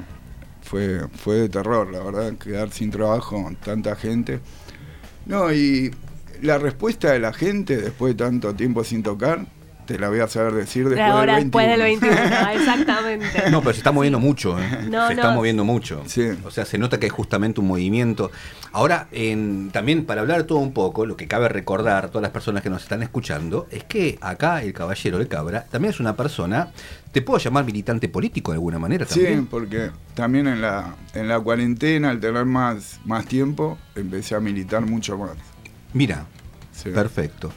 fue, 0.62 1.00
fue 1.14 1.34
de 1.36 1.48
terror, 1.48 1.90
la 1.92 2.00
verdad, 2.02 2.32
quedar 2.34 2.70
sin 2.70 2.90
trabajo 2.90 3.42
con 3.42 3.56
tanta 3.56 3.94
gente. 3.96 4.40
No, 5.26 5.52
y 5.52 5.92
la 6.42 6.58
respuesta 6.58 7.12
de 7.12 7.18
la 7.18 7.32
gente 7.32 7.76
después 7.76 8.16
de 8.16 8.24
tanto 8.24 8.54
tiempo 8.54 8.84
sin 8.84 9.02
tocar 9.02 9.46
te 9.86 9.98
la 9.98 10.08
voy 10.08 10.20
a 10.20 10.28
saber 10.28 10.52
decir 10.54 10.88
después 10.88 11.08
Ahora, 11.10 11.36
del 11.36 11.50
21. 11.50 11.68
después 11.68 11.68
del 11.68 11.80
21, 12.20 12.50
exactamente. 12.60 13.50
No, 13.50 13.60
pero 13.60 13.72
se 13.72 13.78
está 13.78 13.92
moviendo 13.92 14.18
mucho, 14.18 14.58
¿eh? 14.58 14.68
No, 14.90 15.08
se 15.08 15.14
no. 15.14 15.22
está 15.22 15.30
moviendo 15.30 15.64
mucho. 15.64 16.02
Sí. 16.06 16.28
O 16.44 16.50
sea, 16.50 16.64
se 16.64 16.76
nota 16.78 16.98
que 16.98 17.06
hay 17.06 17.10
justamente 17.10 17.60
un 17.60 17.68
movimiento. 17.68 18.30
Ahora, 18.72 19.06
en- 19.12 19.70
también 19.72 20.04
para 20.04 20.20
hablar 20.20 20.44
todo 20.44 20.58
un 20.58 20.72
poco, 20.72 21.06
lo 21.06 21.16
que 21.16 21.26
cabe 21.28 21.48
recordar 21.48 22.04
a 22.04 22.08
todas 22.08 22.22
las 22.22 22.32
personas 22.32 22.62
que 22.62 22.68
nos 22.70 22.82
están 22.82 23.02
escuchando, 23.02 23.66
es 23.70 23.84
que 23.84 24.18
acá 24.20 24.62
el 24.62 24.72
caballero 24.72 25.18
de 25.18 25.28
Cabra 25.28 25.64
también 25.70 25.94
es 25.94 26.00
una 26.00 26.16
persona, 26.16 26.72
te 27.12 27.22
puedo 27.22 27.38
llamar 27.38 27.64
militante 27.64 28.08
político 28.08 28.52
de 28.52 28.56
alguna 28.56 28.78
manera 28.78 29.06
Sí, 29.06 29.20
también. 29.20 29.46
porque 29.46 29.90
también 30.14 30.46
en 30.48 30.60
la, 30.60 30.94
en 31.14 31.28
la 31.28 31.40
cuarentena, 31.40 32.10
al 32.10 32.20
tener 32.20 32.44
más, 32.44 33.00
más 33.04 33.24
tiempo, 33.26 33.78
empecé 33.94 34.34
a 34.34 34.40
militar 34.40 34.82
mucho 34.82 35.16
más. 35.16 35.30
Mira, 35.94 36.26
Sí. 36.72 36.90
perfecto. 36.90 37.50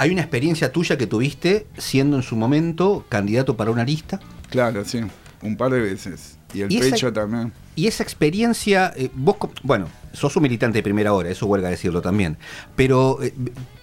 ¿Hay 0.00 0.08
una 0.10 0.22
experiencia 0.22 0.72
tuya 0.72 0.96
que 0.96 1.06
tuviste 1.06 1.66
siendo 1.76 2.16
en 2.16 2.22
su 2.22 2.34
momento 2.34 3.04
candidato 3.10 3.54
para 3.58 3.70
una 3.70 3.84
lista? 3.84 4.18
Claro, 4.48 4.82
sí, 4.86 5.00
un 5.42 5.56
par 5.58 5.72
de 5.72 5.80
veces. 5.80 6.38
Y 6.54 6.62
el 6.62 6.72
¿Y 6.72 6.78
esa- 6.78 6.90
pecho 6.92 7.12
también. 7.12 7.52
Y 7.76 7.86
esa 7.86 8.02
experiencia, 8.02 8.94
eh, 8.96 9.10
vos, 9.12 9.36
bueno, 9.62 9.88
sos 10.14 10.34
un 10.36 10.42
militante 10.44 10.78
de 10.78 10.82
primera 10.82 11.12
hora, 11.12 11.28
eso 11.28 11.44
huelga 11.44 11.68
decirlo 11.68 12.00
también, 12.00 12.38
pero 12.76 13.22
eh, 13.22 13.34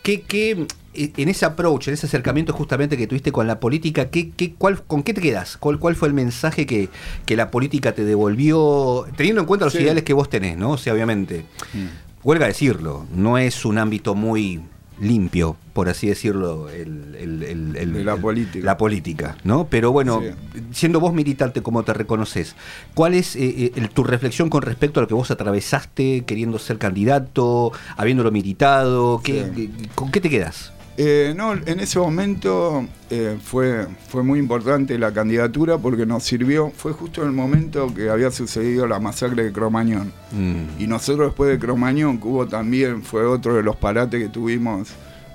¿qué, 0.02 0.22
qué, 0.22 0.66
eh, 0.96 1.14
en 1.18 1.30
ese 1.30 1.46
approach, 1.46 1.88
en 1.88 1.94
ese 1.94 2.08
acercamiento 2.08 2.52
justamente 2.52 2.98
que 2.98 3.06
tuviste 3.06 3.32
con 3.32 3.46
la 3.46 3.60
política, 3.60 4.10
¿qué, 4.10 4.32
qué, 4.32 4.56
cuál, 4.56 4.82
¿con 4.84 5.04
qué 5.04 5.14
te 5.14 5.22
quedas? 5.22 5.56
¿Cuál, 5.58 5.78
¿Cuál 5.78 5.96
fue 5.96 6.08
el 6.08 6.16
mensaje 6.16 6.66
que, 6.66 6.90
que 7.28 7.36
la 7.36 7.52
política 7.52 7.92
te 7.94 8.04
devolvió, 8.06 9.06
teniendo 9.16 9.42
en 9.42 9.46
cuenta 9.48 9.66
los 9.68 9.74
Sí. 9.74 9.84
ideales 9.84 10.04
que 10.04 10.14
vos 10.14 10.32
tenés, 10.32 10.58
¿no? 10.58 10.72
O 10.72 10.78
sea, 10.80 10.94
obviamente, 10.94 11.46
Mm. 11.76 11.86
huelga 12.24 12.48
decirlo, 12.48 13.06
no 13.16 13.38
es 13.38 13.66
un 13.66 13.78
ámbito 13.78 14.16
muy 14.16 14.62
limpio, 15.00 15.58
por 15.74 15.90
así 15.90 16.08
decirlo, 16.08 16.70
el, 16.70 17.16
el- 17.20 17.76
el- 17.76 18.06
la 18.06 18.16
política. 18.18 18.66
la 18.66 18.78
política, 18.78 19.38
¿no? 19.44 19.68
Pero 19.70 19.92
bueno, 19.92 20.22
Sí. 20.22 20.62
siendo 20.72 21.00
vos 21.00 21.14
militante 21.14 21.62
como 21.62 21.84
te 21.84 21.94
reconoces, 21.94 22.56
¿cuál 22.94 23.14
es 23.14 23.36
eh, 23.36 23.46
eh, 23.66 23.72
el- 23.76 23.90
tu 23.90 24.04
reflexión 24.04 24.50
con 24.50 24.62
respecto 24.64 25.00
a 25.00 25.04
lo 25.04 25.08
que 25.08 25.14
vos 25.14 25.30
atravesaste 25.30 26.24
queriendo 26.26 26.58
ser 26.60 26.78
candidato, 26.78 27.72
habiéndolo 27.96 28.32
militado? 28.32 29.22
¿Qué, 29.24 29.46
Sí. 29.56 29.70
qué- 29.78 29.88
¿Con 29.96 30.12
qué 30.12 30.20
te 30.22 30.30
quedas? 30.30 30.74
Eh, 31.00 31.34
no, 31.38 31.54
en 31.54 31.80
ese 31.80 32.00
momento 32.00 32.84
eh, 33.12 33.38
fue, 33.44 33.86
fue 34.10 34.24
muy 34.24 34.40
importante 34.40 34.98
la 34.98 35.14
candidatura 35.14 35.78
porque 35.78 36.08
nos 36.08 36.24
sirvió, 36.24 36.72
fue 36.76 36.92
justo 36.92 37.22
en 37.22 37.28
el 37.28 37.34
momento 37.34 37.94
que 37.94 38.10
había 38.10 38.32
sucedido 38.32 38.88
la 38.88 39.00
masacre 39.00 39.44
de 39.44 39.52
Cromañón. 39.52 40.12
Mm, 40.32 40.82
Y 40.82 40.88
nosotros 40.88 41.28
después 41.28 41.52
de 41.52 41.60
Cromañón, 41.60 42.20
que 42.20 42.28
hubo 42.28 42.48
también, 42.48 43.04
fue 43.04 43.28
otro 43.28 43.54
de 43.56 43.62
los 43.62 43.76
parates 43.76 44.20
que 44.20 44.30
tuvimos 44.30 44.90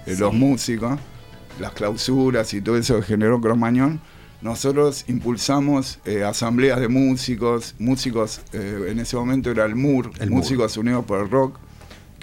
eh, 0.06 0.16
los 0.18 0.34
músicos, 0.34 0.98
las 1.60 1.70
clausuras 1.72 2.52
y 2.54 2.60
todo 2.60 2.76
eso 2.76 2.96
que 2.96 3.02
generó 3.06 3.40
Cromañón, 3.40 4.00
nosotros 4.40 5.04
impulsamos 5.06 6.00
eh, 6.04 6.24
asambleas 6.24 6.80
de 6.80 6.88
músicos, 6.88 7.76
músicos, 7.78 8.40
en 8.52 8.98
ese 8.98 9.14
momento 9.14 9.52
era 9.52 9.64
el 9.64 9.76
MUR, 9.76 10.10
El 10.18 10.30
MUR. 10.30 10.38
Músicos 10.40 10.76
Unidos 10.76 11.04
por 11.04 11.20
el 11.20 11.30
Rock, 11.30 11.56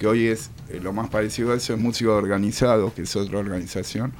que 0.00 0.06
hoy 0.06 0.28
es 0.28 0.50
eh, 0.70 0.80
lo 0.82 0.94
más 0.94 1.10
parecido 1.10 1.52
a 1.52 1.56
eso, 1.56 1.74
es 1.74 1.78
Músicos 1.78 2.14
Organizados, 2.14 2.94
que 2.94 3.02
es 3.02 3.16
otra 3.16 3.38
organización. 3.38 4.14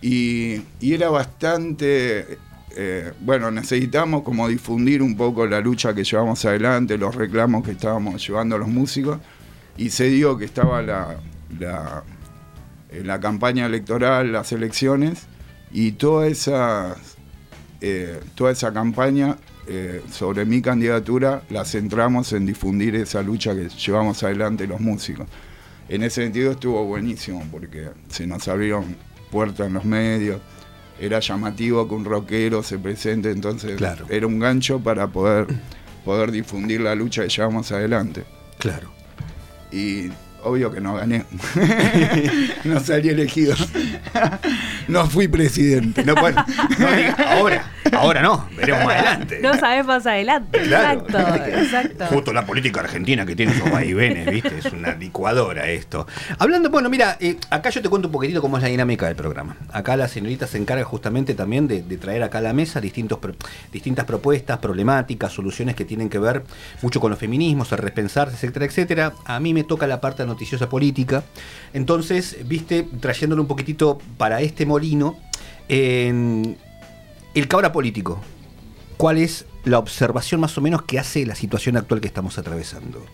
Y, 0.00 0.62
era 0.80 1.10
bastante, 1.10 2.38
eh, 2.74 3.12
bueno, 3.20 3.50
necesitamos 3.50 4.22
como 4.22 4.48
difundir 4.48 5.02
un 5.02 5.14
poco 5.14 5.46
la 5.46 5.60
lucha 5.60 5.92
que 5.92 6.04
llevamos 6.04 6.42
adelante, 6.46 6.96
los 6.96 7.14
reclamos 7.14 7.64
que 7.64 7.72
estábamos 7.72 8.26
llevando 8.26 8.56
los 8.56 8.68
músicos, 8.68 9.18
y 9.76 9.90
se 9.90 10.04
dio 10.04 10.38
que 10.38 10.46
estaba 10.46 10.80
la, 10.80 11.18
la, 11.58 12.02
eh, 12.88 13.18
campaña 13.20 13.66
electoral, 13.66 14.32
las 14.32 14.52
elecciones, 14.52 15.26
y 15.70 15.92
toda 15.92 16.28
esa, 16.28 16.96
toda 18.36 18.52
esa 18.52 18.72
campaña 18.72 19.36
eh, 19.68 20.02
sobre 20.10 20.44
mi 20.44 20.62
candidatura 20.62 21.42
la 21.50 21.64
centramos 21.64 22.32
en 22.32 22.46
difundir 22.46 22.94
esa 22.96 23.22
lucha 23.22 23.54
que 23.54 23.68
llevamos 23.68 24.22
adelante 24.22 24.66
los 24.66 24.80
músicos. 24.80 25.26
En 25.88 26.02
ese 26.02 26.22
sentido 26.22 26.52
estuvo 26.52 26.84
buenísimo 26.84 27.46
porque 27.50 27.88
se 28.08 28.26
nos 28.26 28.46
abrieron 28.48 28.96
puertas 29.30 29.66
en 29.66 29.74
los 29.74 29.84
medios, 29.84 30.40
era 31.00 31.20
llamativo 31.20 31.86
que 31.86 31.94
un 31.94 32.04
rockero 32.04 32.62
se 32.62 32.78
presente, 32.78 33.30
entonces 33.30 33.76
Claro. 33.76 34.06
era 34.08 34.26
un 34.26 34.38
gancho 34.38 34.80
para 34.80 35.06
poder, 35.06 35.46
poder 36.04 36.30
difundir 36.32 36.80
la 36.80 36.94
lucha 36.94 37.22
que 37.22 37.28
llevamos 37.28 37.70
adelante. 37.72 38.24
claro. 38.58 38.90
Y 39.70 40.10
obvio 40.44 40.70
que 40.72 40.80
no 40.80 40.94
gané. 40.94 41.24
no 42.64 42.80
salí 42.80 43.10
elegido. 43.10 43.54
no 44.88 45.06
fui 45.08 45.28
presidente. 45.28 46.04
No, 46.04 46.14
bueno, 46.14 46.42
no 46.78 46.90
diga, 46.96 47.14
ahora, 47.38 47.70
ahora 47.92 48.22
no, 48.22 48.48
veremos 48.56 48.84
más 48.84 48.94
adelante. 48.96 49.40
No 49.42 49.54
sabes 49.58 49.84
más 49.86 50.06
adelante. 50.06 50.60
Claro. 50.62 51.00
Exacto, 51.06 51.44
exacto. 51.46 52.06
Justo 52.06 52.32
la 52.32 52.44
política 52.46 52.80
argentina 52.80 53.24
que 53.26 53.34
tiene 53.36 53.52
esos 53.52 53.70
vaivenes, 53.70 54.30
¿viste? 54.30 54.58
Es 54.58 54.72
una 54.72 54.94
licuadora 54.94 55.68
esto. 55.68 56.06
Hablando, 56.38 56.70
bueno, 56.70 56.88
mira, 56.88 57.16
eh, 57.20 57.36
acá 57.50 57.70
yo 57.70 57.82
te 57.82 57.88
cuento 57.88 58.08
un 58.08 58.12
poquitito 58.12 58.40
cómo 58.40 58.56
es 58.56 58.62
la 58.62 58.68
dinámica 58.68 59.06
del 59.06 59.16
programa. 59.16 59.56
Acá 59.72 59.96
la 59.96 60.08
señorita 60.08 60.46
se 60.46 60.58
encarga 60.58 60.84
justamente 60.84 61.34
también 61.34 61.68
de, 61.68 61.82
de 61.82 61.96
traer 61.96 62.22
acá 62.22 62.38
a 62.38 62.42
la 62.42 62.52
mesa 62.52 62.80
distintos, 62.80 63.18
pro- 63.18 63.34
distintas 63.72 64.04
propuestas, 64.04 64.58
problemáticas, 64.58 65.32
soluciones 65.32 65.74
que 65.74 65.84
tienen 65.84 66.08
que 66.08 66.18
ver 66.18 66.44
mucho 66.82 67.00
con 67.00 67.10
los 67.10 67.18
feminismos, 67.18 67.72
el 67.72 67.78
repensarse, 67.78 68.34
etcétera, 68.36 68.66
etcétera. 68.66 69.12
A 69.24 69.40
mí 69.40 69.54
me 69.54 69.64
toca 69.64 69.86
la 69.86 70.00
parte 70.00 70.24
noticiosa 70.26 70.68
política. 70.68 71.22
Entonces, 71.72 72.36
viste, 72.44 72.86
trayéndolo 73.00 73.42
un 73.42 73.48
poquitito 73.48 73.98
para 74.16 74.40
este 74.40 74.66
molino, 74.66 75.16
en 75.68 76.56
el 77.38 77.48
cabra 77.48 77.72
político. 77.72 78.20
¿Cuál 78.96 79.18
es 79.18 79.46
la 79.64 79.78
observación 79.78 80.40
más 80.40 80.56
o 80.58 80.60
menos 80.60 80.82
que 80.82 80.98
hace 80.98 81.24
la 81.26 81.34
situación 81.34 81.76
actual 81.76 82.00
que 82.00 82.08
estamos 82.08 82.36
atravesando? 82.38 83.04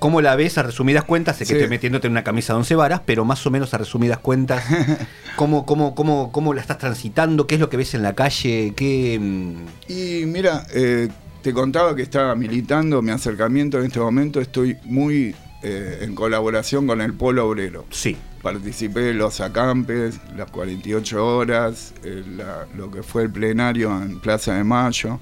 ¿Cómo 0.00 0.22
la 0.22 0.34
ves 0.34 0.56
a 0.56 0.62
resumidas 0.62 1.04
cuentas? 1.04 1.36
Sé 1.36 1.44
que 1.44 1.48
Sí. 1.48 1.54
estoy 1.54 1.68
metiéndote 1.68 2.06
en 2.06 2.12
una 2.12 2.24
camisa 2.24 2.54
de 2.54 2.58
once 2.60 2.74
varas, 2.74 3.02
pero 3.04 3.24
más 3.26 3.46
o 3.46 3.50
menos 3.50 3.74
a 3.74 3.78
resumidas 3.78 4.18
cuentas, 4.18 4.64
¿cómo, 5.36 5.66
cómo, 5.66 5.94
cómo, 5.94 6.32
cómo 6.32 6.54
la 6.54 6.62
estás 6.62 6.78
transitando? 6.78 7.46
¿Qué 7.46 7.56
es 7.56 7.60
lo 7.60 7.68
que 7.68 7.76
ves 7.76 7.92
en 7.94 8.02
la 8.02 8.14
calle? 8.14 8.72
¿Qué, 8.74 9.18
mm, 9.20 9.90
Y 9.92 10.24
mira, 10.26 10.66
eh, 10.72 11.08
te 11.42 11.52
contaba 11.52 11.94
que 11.94 12.02
estaba 12.02 12.34
militando, 12.34 13.02
mi 13.02 13.10
acercamiento 13.12 13.78
en 13.78 13.86
este 13.86 14.00
momento 14.00 14.40
estoy 14.40 14.78
muy 14.84 15.34
eh, 15.62 15.98
en 16.00 16.14
colaboración 16.14 16.86
con 16.86 17.02
el 17.02 17.12
Polo 17.12 17.46
Obrero. 17.46 17.84
sí, 17.90 18.16
Participé 18.42 19.00
de 19.00 19.14
los 19.14 19.40
acampes, 19.40 20.18
las 20.36 20.50
48 20.50 21.36
horas, 21.36 21.92
eh, 22.04 22.24
la- 22.36 22.66
lo 22.74 22.90
que 22.90 23.02
fue 23.02 23.24
el 23.24 23.30
plenario 23.30 23.90
en 24.00 24.18
Plaza 24.20 24.54
de 24.54 24.64
Mayo. 24.64 25.18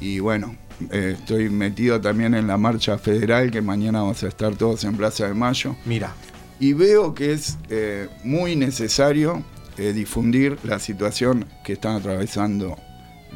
Y 0.00 0.20
bueno, 0.20 0.56
eh, 0.90 1.16
estoy 1.18 1.50
metido 1.50 2.00
también 2.00 2.34
en 2.34 2.46
la 2.46 2.56
marcha 2.56 2.96
federal, 2.96 3.50
que 3.50 3.60
mañana 3.60 4.00
vamos 4.00 4.22
a 4.22 4.28
estar 4.28 4.54
todos 4.54 4.84
en 4.84 4.96
Plaza 4.96 5.26
de 5.26 5.34
Mayo. 5.34 5.76
mira, 5.84 6.14
Y 6.60 6.72
veo 6.72 7.14
que 7.14 7.32
es 7.32 7.56
eh, 7.68 8.08
muy 8.24 8.56
necesario 8.56 9.44
eh, 9.76 9.92
difundir 9.92 10.58
la 10.64 10.78
situación 10.80 11.44
que 11.64 11.74
están 11.74 11.96
atravesando 11.96 12.76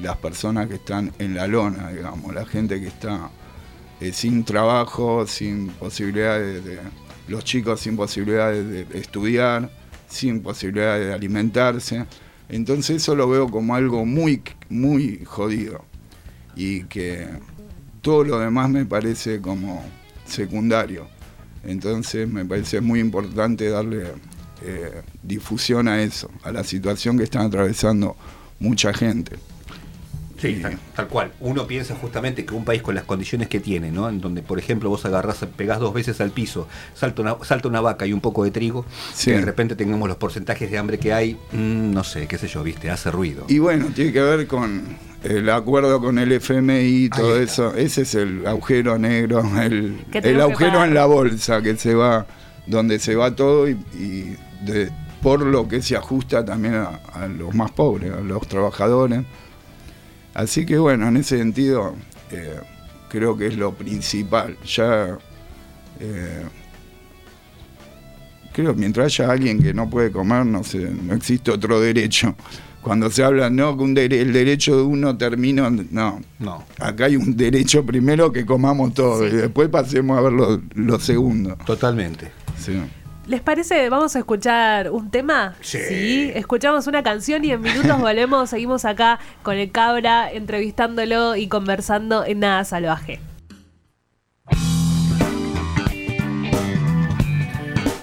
las 0.00 0.16
personas 0.16 0.66
que 0.68 0.74
están 0.76 1.12
en 1.20 1.34
la 1.34 1.46
lona, 1.46 1.90
digamos, 1.90 2.34
la 2.34 2.46
gente 2.46 2.80
que 2.80 2.88
está 2.88 3.28
sin 4.12 4.42
trabajo, 4.42 5.24
sin 5.28 5.68
posibilidades 5.68 6.64
de, 6.64 6.78
los 7.28 7.44
chicos 7.44 7.80
sin 7.80 7.96
posibilidades 7.96 8.68
de 8.68 8.98
estudiar, 8.98 9.70
sin 10.08 10.42
posibilidades 10.42 11.06
de 11.08 11.14
alimentarse. 11.14 12.06
Entonces 12.48 12.96
eso 12.96 13.14
lo 13.14 13.28
veo 13.28 13.48
como 13.48 13.74
algo 13.74 14.04
muy, 14.04 14.42
muy 14.68 15.24
jodido 15.24 15.84
y 16.54 16.84
que 16.84 17.28
todo 18.02 18.24
lo 18.24 18.38
demás 18.38 18.68
me 18.68 18.84
parece 18.84 19.40
como 19.40 19.84
secundario. 20.26 21.06
Entonces 21.64 22.28
me 22.28 22.44
parece 22.44 22.80
muy 22.80 23.00
importante 23.00 23.68
darle 23.68 24.08
eh, 24.62 25.02
difusión 25.22 25.88
a 25.88 26.02
eso, 26.02 26.30
a 26.42 26.52
la 26.52 26.64
situación 26.64 27.16
que 27.16 27.24
están 27.24 27.46
atravesando 27.46 28.16
mucha 28.58 28.92
gente. 28.92 29.36
Sí, 30.42 30.58
tal, 30.60 30.76
tal 30.96 31.06
cual. 31.08 31.32
Uno 31.40 31.66
piensa 31.66 31.94
justamente 31.94 32.44
que 32.44 32.52
un 32.54 32.64
país 32.64 32.82
con 32.82 32.94
las 32.94 33.04
condiciones 33.04 33.48
que 33.48 33.60
tiene, 33.60 33.90
¿no? 33.92 34.08
En 34.08 34.20
donde, 34.20 34.42
por 34.42 34.58
ejemplo, 34.58 34.90
vos 34.90 35.04
agarrás, 35.06 35.38
pegás 35.56 35.78
dos 35.78 35.94
veces 35.94 36.20
al 36.20 36.32
piso, 36.32 36.66
salta 36.94 37.22
una, 37.22 37.36
salta 37.44 37.68
una 37.68 37.80
vaca 37.80 38.04
y 38.06 38.12
un 38.12 38.20
poco 38.20 38.42
de 38.44 38.50
trigo, 38.50 38.84
Sí. 39.14 39.30
que 39.30 39.36
de 39.38 39.44
repente 39.44 39.76
tengamos 39.76 40.08
los 40.08 40.16
porcentajes 40.18 40.70
de 40.70 40.78
hambre 40.78 40.98
que 40.98 41.12
hay, 41.12 41.34
mm, 41.52 41.92
no 41.92 42.02
sé, 42.04 42.26
qué 42.26 42.38
sé 42.38 42.48
yo, 42.48 42.62
viste, 42.62 42.90
hace 42.90 43.10
ruido. 43.10 43.44
Y 43.48 43.58
bueno, 43.60 43.86
tiene 43.94 44.12
que 44.12 44.20
ver 44.20 44.46
con 44.48 44.82
el 45.22 45.48
acuerdo 45.50 46.00
con 46.00 46.18
el 46.18 46.32
FMI 46.32 47.04
y 47.04 47.08
todo 47.08 47.38
eso. 47.38 47.74
Ese 47.76 48.02
es 48.02 48.14
el 48.16 48.44
agujero 48.46 48.98
negro, 48.98 49.42
el, 49.62 50.04
el 50.12 50.40
agujero 50.40 50.84
en 50.84 50.92
la 50.94 51.06
bolsa 51.06 51.62
que 51.62 51.76
se 51.76 51.94
va, 51.94 52.26
donde 52.66 52.98
se 52.98 53.14
va 53.14 53.34
todo 53.36 53.68
y, 53.68 53.72
y 53.94 54.36
de- 54.64 54.90
por 55.22 55.40
lo 55.40 55.68
que 55.68 55.80
se 55.82 55.94
ajusta 55.96 56.44
también 56.44 56.74
a, 56.74 56.98
a 57.12 57.28
los 57.28 57.54
más 57.54 57.70
pobres, 57.70 58.12
a 58.12 58.18
los 58.20 58.48
trabajadores. 58.48 59.22
Así 60.34 60.64
que 60.66 60.78
bueno, 60.78 61.08
en 61.08 61.16
ese 61.18 61.38
sentido 61.38 61.94
eh, 62.30 62.56
creo 63.08 63.36
que 63.36 63.48
es 63.48 63.56
lo 63.56 63.72
principal. 63.74 64.56
Ya 64.66 65.18
eh, 66.00 66.42
creo, 68.52 68.74
mientras 68.74 69.06
haya 69.18 69.30
alguien 69.32 69.62
que 69.62 69.72
no 69.74 69.88
puede 69.88 70.10
comer, 70.10 70.44
no 70.46 70.64
sé, 70.64 70.78
no 70.90 71.14
existe 71.14 71.50
otro 71.50 71.80
derecho. 71.80 72.34
Cuando 72.82 73.08
se 73.10 73.22
habla, 73.22 73.48
no, 73.48 73.76
que 73.76 73.84
un 73.84 73.94
dere- 73.94 74.20
el 74.20 74.32
derecho 74.32 74.76
de 74.76 74.82
uno 74.82 75.16
termina, 75.16 75.70
no. 75.70 76.20
No, 76.40 76.64
Acá 76.80 77.04
hay 77.04 77.14
un 77.16 77.36
derecho 77.36 77.86
primero 77.86 78.32
que 78.32 78.44
comamos 78.44 78.92
todo 78.92 79.24
y 79.26 79.30
después 79.30 79.68
pasemos 79.68 80.18
a 80.18 80.22
ver 80.22 80.32
lo, 80.32 80.60
lo 80.74 80.98
segundo. 80.98 81.56
totalmente. 81.64 82.32
Sí. 82.58 82.80
¿Les 83.26 83.40
parece? 83.40 83.88
Vamos 83.88 84.16
a 84.16 84.18
escuchar 84.18 84.90
un 84.90 85.08
tema. 85.10 85.54
Sí. 85.60 86.32
Escuchamos 86.34 86.88
una 86.88 87.04
canción 87.04 87.44
y 87.44 87.52
en 87.52 87.60
minutos 87.60 88.00
volvemos. 88.00 88.50
Seguimos 88.50 88.84
acá 88.84 89.20
con 89.44 89.56
el 89.56 89.70
Cabra, 89.70 90.30
entrevistándolo 90.32 91.36
y 91.36 91.46
conversando 91.46 92.24
en 92.24 92.40
Nada 92.40 92.64
Salvaje. 92.64 93.20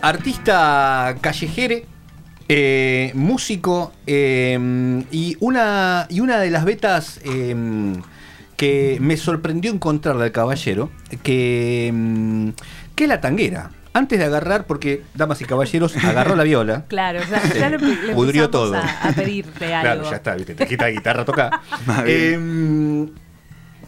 Artista 0.01 1.17
callejere, 1.19 1.85
eh, 2.47 3.11
músico 3.13 3.91
eh, 4.07 4.57
y, 5.11 5.35
una, 5.41 6.07
y 6.09 6.21
una 6.21 6.39
de 6.39 6.49
las 6.49 6.63
betas 6.63 7.19
eh, 7.25 7.93
que 8.55 8.97
me 9.01 9.17
sorprendió 9.17 9.73
encontrarla 9.73 10.23
al 10.23 10.31
caballero, 10.31 10.89
que, 11.21 11.91
mm, 11.93 12.49
que 12.95 13.03
es 13.03 13.09
la 13.09 13.19
tanguera. 13.19 13.71
Antes 13.91 14.19
de 14.19 14.25
agarrar, 14.25 14.67
porque, 14.67 15.03
damas 15.15 15.41
y 15.41 15.45
caballeros, 15.45 15.95
agarró 15.97 16.35
la 16.35 16.43
viola. 16.43 16.85
Claro, 16.89 17.19
ya, 17.29 17.53
ya 17.53 17.69
le, 17.69 17.77
le 17.77 18.13
Pudrió 18.13 18.49
todo. 18.49 18.75
A, 18.75 18.81
a 18.81 19.11
pedirle 19.13 19.73
algo. 19.73 19.81
Claro, 19.81 20.09
ya 20.09 20.15
está, 20.17 20.35
viste, 20.35 20.55
te 20.55 20.67
quita 20.67 20.85
la 20.85 20.91
guitarra, 20.91 21.25
toca. 21.25 21.61
Em, 22.05 23.09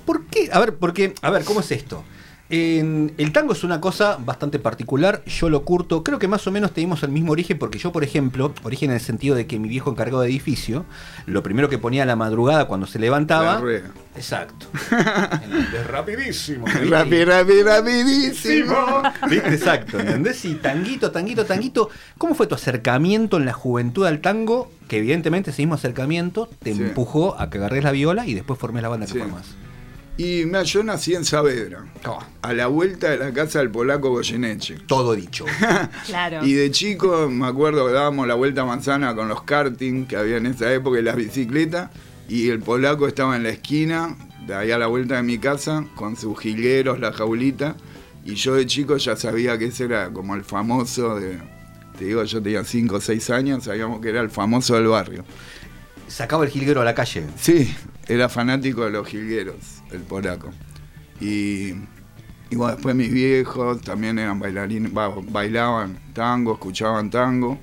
¿Por 0.06 0.26
qué? 0.26 0.50
A 0.52 0.60
ver, 0.60 0.76
porque, 0.76 1.14
a 1.22 1.30
ver, 1.30 1.44
¿cómo 1.44 1.60
es 1.60 1.72
esto? 1.72 2.04
En- 2.52 3.14
el 3.18 3.32
tango 3.32 3.54
es 3.54 3.64
una 3.64 3.80
cosa 3.82 4.18
bastante 4.24 4.60
particular, 4.60 5.24
yo 5.26 5.50
lo 5.50 5.64
curto, 5.64 6.04
creo 6.04 6.20
que 6.20 6.28
más 6.28 6.46
o 6.48 6.52
menos 6.52 6.74
tenemos 6.74 7.02
el 7.04 7.10
mismo 7.10 7.32
origen, 7.32 7.58
porque 7.58 7.80
yo, 7.80 7.92
por 7.92 8.04
ejemplo, 8.04 8.54
origen 8.64 8.90
en 8.90 8.96
el 8.96 9.02
sentido 9.02 9.36
de 9.36 9.48
que 9.48 9.58
mi 9.58 9.70
viejo 9.70 9.90
encargado 9.90 10.22
de 10.22 10.30
edificio, 10.30 10.86
lo 11.26 11.44
primero 11.44 11.70
que 11.70 11.78
ponía 11.78 12.04
a 12.04 12.06
la 12.06 12.16
madrugada 12.16 12.66
cuando 12.66 12.88
se 12.88 13.00
levantaba... 13.00 13.56
La 13.56 13.60
rueda. 13.62 13.92
Exacto. 14.16 14.66
¿Entendés? 15.44 15.88
Rapidísimo. 15.88 16.66
Rapidísimo. 17.66 18.76
¿Viste? 19.30 19.54
Exacto, 19.54 20.00
¿entendés? 20.00 20.44
Y 20.46 20.56
tanguito, 20.56 21.12
tanguito, 21.12 21.46
tanguito. 21.46 21.90
¿Cómo 22.18 22.36
fue 22.36 22.48
tu 22.48 22.56
acercamiento 22.56 23.38
en 23.38 23.46
la 23.46 23.54
juventud 23.54 24.06
al 24.06 24.20
tango? 24.20 24.72
Que 24.88 24.98
evidentemente 24.98 25.52
ese 25.52 25.62
mismo 25.62 25.76
acercamiento 25.76 26.50
te 26.62 26.74
Sí. 26.76 26.82
empujó 26.82 27.40
a 27.40 27.50
que 27.50 27.58
agarres 27.60 27.84
la 27.84 27.92
viola 27.92 28.26
y 28.28 28.34
después 28.34 28.60
formes 28.60 28.82
la 28.84 28.90
banda 28.90 29.06
que 29.06 29.14
Sí. 29.14 29.20
Y 30.18 30.44
mira, 30.46 30.64
yo 30.64 30.84
nací 30.84 31.16
en 31.16 31.26
Saavedra, 31.26 31.86
a 32.42 32.54
la 32.54 32.68
vuelta 32.68 33.10
de 33.10 33.18
la 33.18 33.34
casa 33.34 33.60
del 33.60 33.72
polaco 33.72 34.10
Goyeneche. 34.10 34.78
Todo 34.86 35.14
dicho. 35.14 35.46
Claro. 36.06 36.46
Y 36.46 36.54
de 36.54 36.70
chico 36.72 37.30
me 37.30 37.48
acuerdo 37.48 37.88
que 37.88 37.94
dábamos 37.94 38.28
la 38.28 38.36
vuelta 38.36 38.62
a 38.62 38.66
manzana 38.66 39.16
con 39.16 39.30
los 39.30 39.44
karting 39.44 40.06
que 40.06 40.18
había 40.18 40.38
en 40.38 40.46
esa 40.48 40.72
época 40.74 41.00
y 41.00 41.04
las 41.04 41.16
bicicletas. 41.16 41.90
Y 42.28 42.50
el 42.50 42.60
polaco 42.60 43.08
estaba 43.08 43.36
en 43.36 43.44
la 43.44 43.50
esquina, 43.50 44.16
de 44.46 44.56
ahí 44.56 44.72
a 44.72 44.78
la 44.78 44.88
vuelta 44.88 45.16
de 45.16 45.24
mi 45.24 45.38
casa, 45.38 45.86
con 45.96 46.16
sus 46.16 46.40
jilgueros, 46.40 47.00
la 47.00 47.12
jaulita. 47.12 47.76
Y 48.24 48.36
yo 48.36 48.56
de 48.56 48.66
chico 48.66 48.98
ya 48.98 49.16
sabía 49.16 49.58
que 49.58 49.66
ese 49.66 49.86
era 49.86 50.12
como 50.12 50.36
el 50.36 50.44
famoso 50.44 51.20
de. 51.20 51.40
Te 51.98 52.06
digo, 52.06 52.24
yo 52.24 52.42
tenía 52.42 52.64
5 52.64 52.96
o 52.96 53.02
6 53.02 53.30
años, 53.32 53.64
sabíamos 53.64 54.02
que 54.02 54.10
era 54.10 54.22
el 54.22 54.30
famoso 54.30 54.76
del 54.76 54.88
barrio. 54.88 55.24
Sacaba 56.08 56.46
el 56.46 56.52
jilguero 56.52 56.82
a 56.82 56.86
la 56.86 56.96
calle. 56.96 57.26
Sí, 57.38 57.74
era 58.08 58.30
fanático 58.30 58.84
de 58.86 58.92
los 58.92 59.08
jilgueros, 59.08 59.81
el 59.92 60.02
polaco. 60.02 60.52
Y, 61.20 61.74
y 62.50 62.56
bueno, 62.56 62.74
después 62.76 62.96
mis 62.96 63.12
viejos 63.12 63.82
también 63.82 64.18
eran 64.20 64.40
bailarines, 64.40 64.94
ba- 64.94 65.14
bailaban 65.30 65.98
tango, 66.14 66.54
escuchaban 66.54 67.10
tango. 67.10 67.58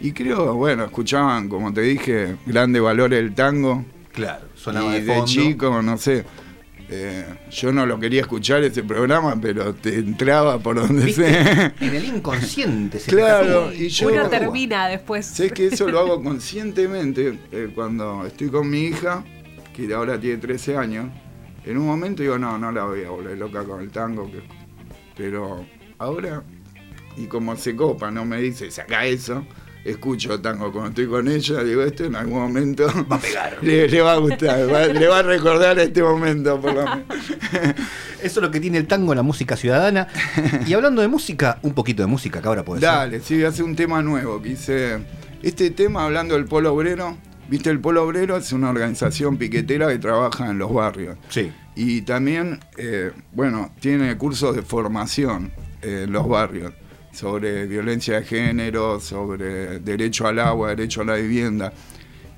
Y 0.00 0.12
creo, 0.12 0.54
bueno, 0.54 0.84
escuchaban, 0.84 1.48
como 1.48 1.72
te 1.72 1.80
dije, 1.82 2.36
grandes 2.46 2.82
valores 2.82 3.22
del 3.22 3.34
tango. 3.34 3.84
Claro, 4.12 4.46
sonaba 4.54 4.90
y 4.96 5.00
de 5.00 5.06
de, 5.06 5.12
fondo. 5.14 5.26
chico, 5.26 5.82
no 5.82 5.96
sé, 5.96 6.24
eh, 6.88 7.24
yo 7.50 7.72
no 7.72 7.86
lo 7.86 7.98
quería 7.98 8.20
escuchar 8.20 8.62
ese 8.62 8.82
programa, 8.84 9.36
pero 9.40 9.74
te 9.74 9.94
entraba 9.96 10.58
por 10.58 10.76
donde 10.76 11.06
¿Viste? 11.06 11.32
sea. 11.32 11.74
En 11.80 11.94
el 11.94 12.04
inconsciente 12.04 13.00
se 13.00 13.10
Claro, 13.10 13.72
y 13.72 13.88
yo- 13.88 14.08
Uno 14.08 14.28
termina 14.28 14.86
después. 14.88 15.24
Sé 15.26 15.50
que 15.50 15.68
eso 15.68 15.88
lo 15.88 15.98
hago 16.00 16.22
conscientemente 16.22 17.38
eh, 17.50 17.70
cuando 17.74 18.26
estoy 18.26 18.48
con 18.50 18.68
mi 18.68 18.82
hija, 18.84 19.24
que 19.74 19.92
ahora 19.94 20.20
tiene 20.20 20.36
13 20.36 20.76
años. 20.76 21.06
En 21.66 21.78
un 21.78 21.86
momento 21.86 22.22
digo, 22.22 22.38
no, 22.38 22.58
no 22.58 22.70
la 22.72 22.84
voy 22.84 23.04
a 23.04 23.10
volver 23.10 23.38
loca 23.38 23.64
con 23.64 23.80
el 23.80 23.90
tango. 23.90 24.30
que- 24.30 24.42
Pero 25.16 25.64
ahora, 25.98 26.42
y 27.16 27.26
como 27.26 27.56
se 27.56 27.74
copa, 27.76 28.10
no 28.10 28.24
me 28.24 28.40
dice, 28.40 28.70
saca 28.70 29.06
eso, 29.06 29.46
escucho 29.84 30.40
tango 30.40 30.72
cuando 30.72 30.90
estoy 30.90 31.06
con 31.06 31.28
ella, 31.28 31.62
digo, 31.62 31.82
esto 31.82 32.04
en 32.04 32.16
algún 32.16 32.40
momento 32.40 32.86
Va 33.10 33.16
a 33.16 33.20
pegar. 33.20 33.58
le, 33.62 33.88
le 33.88 34.00
va 34.00 34.12
a 34.14 34.16
gustar, 34.18 34.72
va- 34.72 34.86
le 34.86 35.06
va 35.06 35.18
a 35.20 35.22
recordar 35.22 35.78
este 35.78 36.02
momento 36.02 36.60
por 36.60 36.74
lo 36.74 36.82
menos. 36.84 37.02
Eso 38.22 38.40
es 38.40 38.42
lo 38.46 38.50
que 38.50 38.58
tiene 38.58 38.78
el 38.78 38.86
tango, 38.86 39.14
la 39.14 39.22
música 39.22 39.54
ciudadana. 39.54 40.08
Y 40.66 40.72
hablando 40.72 41.02
de 41.02 41.08
música, 41.08 41.58
un 41.60 41.74
poquito 41.74 42.02
de 42.02 42.06
música 42.06 42.40
que 42.40 42.48
ahora 42.48 42.64
puede 42.64 42.80
ser. 42.80 42.88
Dale, 42.88 43.20
sí, 43.20 43.44
hacer 43.44 43.64
un 43.66 43.76
tema 43.76 44.00
nuevo 44.00 44.40
que 44.40 44.48
hice. 44.50 44.98
Este 45.42 45.70
tema, 45.70 46.04
hablando 46.06 46.34
del 46.34 46.46
Polo 46.46 46.72
Obrero, 46.72 47.18
viste, 47.48 47.70
el 47.70 47.80
Polo 47.80 48.04
Obrero 48.04 48.36
es 48.36 48.52
una 48.52 48.70
organización 48.70 49.36
piquetera 49.36 49.88
que 49.88 49.98
trabaja 49.98 50.50
en 50.50 50.58
los 50.58 50.72
barrios. 50.72 51.16
Sí. 51.28 51.52
Y 51.76 52.02
también, 52.02 52.60
eh, 52.76 53.10
bueno, 53.32 53.72
tiene 53.80 54.16
cursos 54.16 54.54
de 54.54 54.62
formación 54.62 55.52
en 55.82 56.12
los 56.12 56.28
barrios 56.28 56.72
sobre 57.12 57.66
violencia 57.66 58.20
de 58.20 58.26
género, 58.26 59.00
sobre 59.00 59.78
derecho 59.80 60.26
al 60.26 60.38
agua, 60.38 60.70
derecho 60.70 61.02
a 61.02 61.04
la 61.04 61.14
vivienda. 61.14 61.72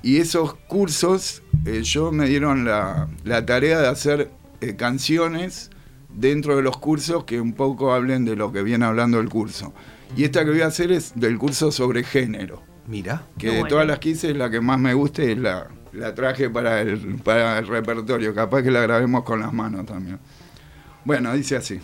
Y 0.03 0.17
esos 0.17 0.53
cursos, 0.53 1.41
eh, 1.65 1.81
yo 1.83 2.11
me 2.11 2.27
dieron 2.27 2.65
la, 2.65 3.07
la 3.23 3.45
tarea 3.45 3.79
de 3.79 3.87
hacer 3.87 4.31
eh, 4.61 4.75
canciones 4.75 5.71
dentro 6.09 6.55
de 6.55 6.61
los 6.61 6.77
cursos 6.77 7.25
que 7.25 7.41
un 7.41 7.53
poco 7.53 7.93
hablen 7.93 8.25
de 8.25 8.35
lo 8.35 8.51
que 8.51 8.63
viene 8.63 8.85
hablando 8.85 9.19
el 9.19 9.29
curso. 9.29 9.73
Y 10.15 10.23
esta 10.23 10.45
que 10.45 10.51
voy 10.51 10.61
a 10.61 10.67
hacer 10.67 10.91
es 10.91 11.13
del 11.15 11.37
curso 11.37 11.71
sobre 11.71 12.03
género 12.03 12.63
Mira. 12.87 13.23
que 13.37 13.47
de 13.47 13.53
bueno. 13.53 13.67
todas 13.67 13.85
las 13.85 13.99
que 13.99 14.09
hice, 14.09 14.33
la 14.33 14.49
que 14.49 14.61
más 14.61 14.79
me 14.79 14.93
gusta 14.93 15.21
es 15.21 15.37
la, 15.37 15.67
la 15.91 16.15
traje 16.15 16.49
para 16.49 16.81
el, 16.81 17.19
para 17.23 17.59
el 17.59 17.67
repertorio. 17.67 18.33
Capaz 18.33 18.63
que 18.63 18.71
la 18.71 18.81
grabemos 18.81 19.23
con 19.23 19.41
las 19.41 19.53
manos 19.53 19.85
también. 19.85 20.19
Bueno, 21.03 21.33
dice 21.33 21.57
así. 21.57 21.79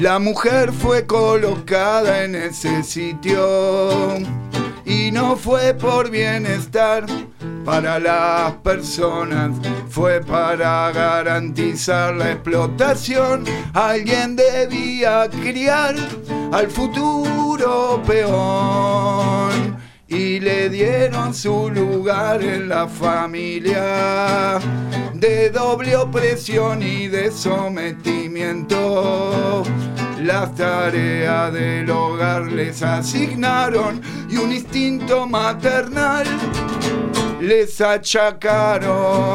La 0.00 0.20
mujer 0.20 0.72
fue 0.72 1.06
colocada 1.06 2.24
en 2.24 2.36
ese 2.36 2.84
sitio 2.84 4.16
y 4.84 5.10
no 5.10 5.34
fue 5.34 5.74
por 5.74 6.08
bienestar 6.08 7.04
para 7.68 7.98
las 7.98 8.52
personas, 8.62 9.50
fue 9.90 10.22
para 10.22 10.90
garantizar 10.90 12.14
la 12.14 12.32
explotación. 12.32 13.44
Alguien 13.74 14.36
debía 14.36 15.28
criar 15.28 15.94
al 16.50 16.68
futuro 16.68 18.02
peón 18.06 19.76
y 20.08 20.40
le 20.40 20.70
dieron 20.70 21.34
su 21.34 21.68
lugar 21.68 22.42
en 22.42 22.70
la 22.70 22.88
familia 22.88 24.58
de 25.12 25.50
doble 25.50 25.94
opresión 25.94 26.82
y 26.82 27.08
de 27.08 27.30
sometimiento. 27.30 29.62
Las 30.22 30.54
tareas 30.54 31.52
del 31.52 31.90
hogar 31.90 32.50
les 32.50 32.82
asignaron 32.82 34.00
y 34.30 34.38
un 34.38 34.52
instinto 34.52 35.26
maternal 35.26 36.26
les 37.40 37.80
achacaron. 37.80 39.28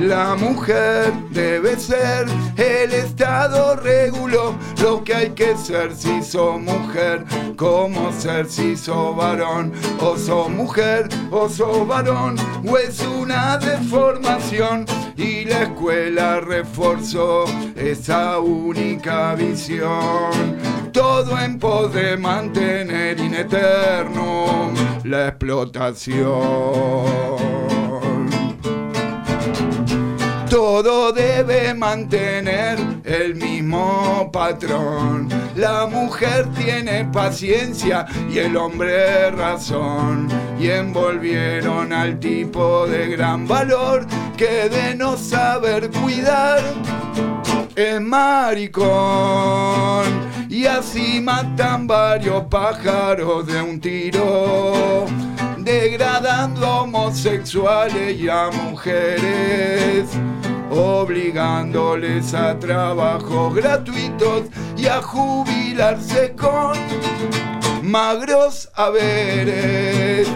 La 0.00 0.34
mujer 0.36 1.12
debe 1.30 1.76
ser, 1.78 2.26
el 2.56 2.92
Estado 2.92 3.76
reguló 3.76 4.54
lo 4.80 5.04
que 5.04 5.14
hay 5.14 5.30
que 5.30 5.56
ser 5.56 5.94
si 5.94 6.22
sos 6.22 6.60
mujer, 6.60 7.24
como 7.56 8.12
ser 8.12 8.48
si 8.48 8.76
sos 8.76 9.16
varón, 9.16 9.72
o 10.00 10.16
sos 10.16 10.48
mujer 10.48 11.08
o 11.30 11.48
sos 11.48 11.86
varón, 11.86 12.36
o 12.66 12.78
es 12.78 13.00
una 13.00 13.58
deformación 13.58 14.86
y 15.16 15.44
la 15.44 15.64
escuela 15.64 16.40
reforzó 16.40 17.44
esa 17.76 18.38
única 18.38 19.34
visión. 19.34 20.69
Todo 20.92 21.38
en 21.38 21.58
pos 21.58 21.92
de 21.94 22.16
mantener 22.16 23.20
in 23.20 23.34
eterno 23.34 24.72
la 25.04 25.28
explotación. 25.28 26.28
Todo 30.48 31.12
debe 31.12 31.74
mantener 31.74 32.78
el 33.04 33.36
mismo 33.36 34.30
patrón. 34.32 35.28
La 35.54 35.86
mujer 35.86 36.48
tiene 36.56 37.04
paciencia 37.04 38.06
y 38.28 38.38
el 38.38 38.56
hombre 38.56 39.30
razón. 39.30 40.28
Y 40.58 40.70
envolvieron 40.70 41.92
al 41.92 42.18
tipo 42.18 42.86
de 42.86 43.08
gran 43.08 43.46
valor 43.46 44.06
que 44.36 44.68
de 44.68 44.94
no 44.96 45.16
saber 45.16 45.90
cuidar 45.90 46.62
es 47.76 48.00
maricón. 48.00 48.90
Y 50.50 50.66
así 50.66 51.20
matan 51.20 51.86
varios 51.86 52.42
pájaros 52.46 53.46
de 53.46 53.62
un 53.62 53.80
tiro, 53.80 55.06
degradando 55.58 56.80
homosexuales 56.80 58.18
y 58.18 58.28
a 58.28 58.50
mujeres, 58.50 60.08
obligándoles 60.68 62.34
a 62.34 62.58
trabajos 62.58 63.54
gratuitos 63.54 64.46
y 64.76 64.86
a 64.86 65.00
jubilarse 65.00 66.34
con 66.34 66.76
magros 67.84 68.68
haberes. 68.74 70.26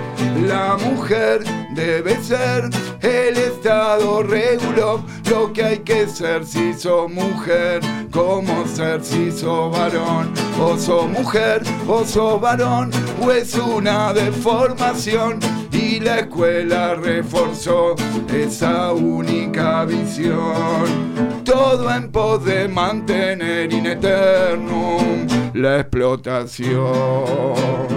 La 0.47 0.77
mujer 0.77 1.43
debe 1.75 2.23
ser, 2.23 2.71
el 3.05 3.37
Estado 3.37 4.23
reguló 4.23 5.05
lo 5.31 5.53
que 5.53 5.63
hay 5.63 5.79
que 5.81 6.09
ser 6.09 6.47
si 6.47 6.73
sos 6.73 7.13
mujer, 7.13 7.83
como 8.11 8.67
ser 8.67 9.05
si 9.05 9.31
sos 9.31 9.71
varón, 9.71 10.33
o 10.61 10.79
sos 10.79 11.09
mujer, 11.09 11.63
o 11.87 12.05
sos 12.05 12.41
varón, 12.41 12.91
o 13.21 13.31
es 13.31 13.55
una 13.55 14.13
deformación. 14.13 15.39
Y 15.71 16.01
la 16.01 16.21
escuela 16.21 16.95
reforzó 16.95 17.95
esa 18.33 18.93
única 18.93 19.85
visión. 19.85 21.45
Todo 21.45 21.95
en 21.95 22.11
pos 22.11 22.45
de 22.45 22.69
mantener 22.69 23.73
in 23.73 23.87
eternum 23.87 25.27
la 25.53 25.81
explotación. 25.81 27.94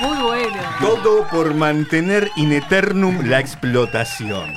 Muy 0.00 0.22
bueno. 0.22 0.56
Todo 0.80 1.26
por 1.28 1.54
mantener 1.54 2.30
in 2.36 2.52
eternum 2.52 3.26
la 3.28 3.40
explotación. 3.40 4.50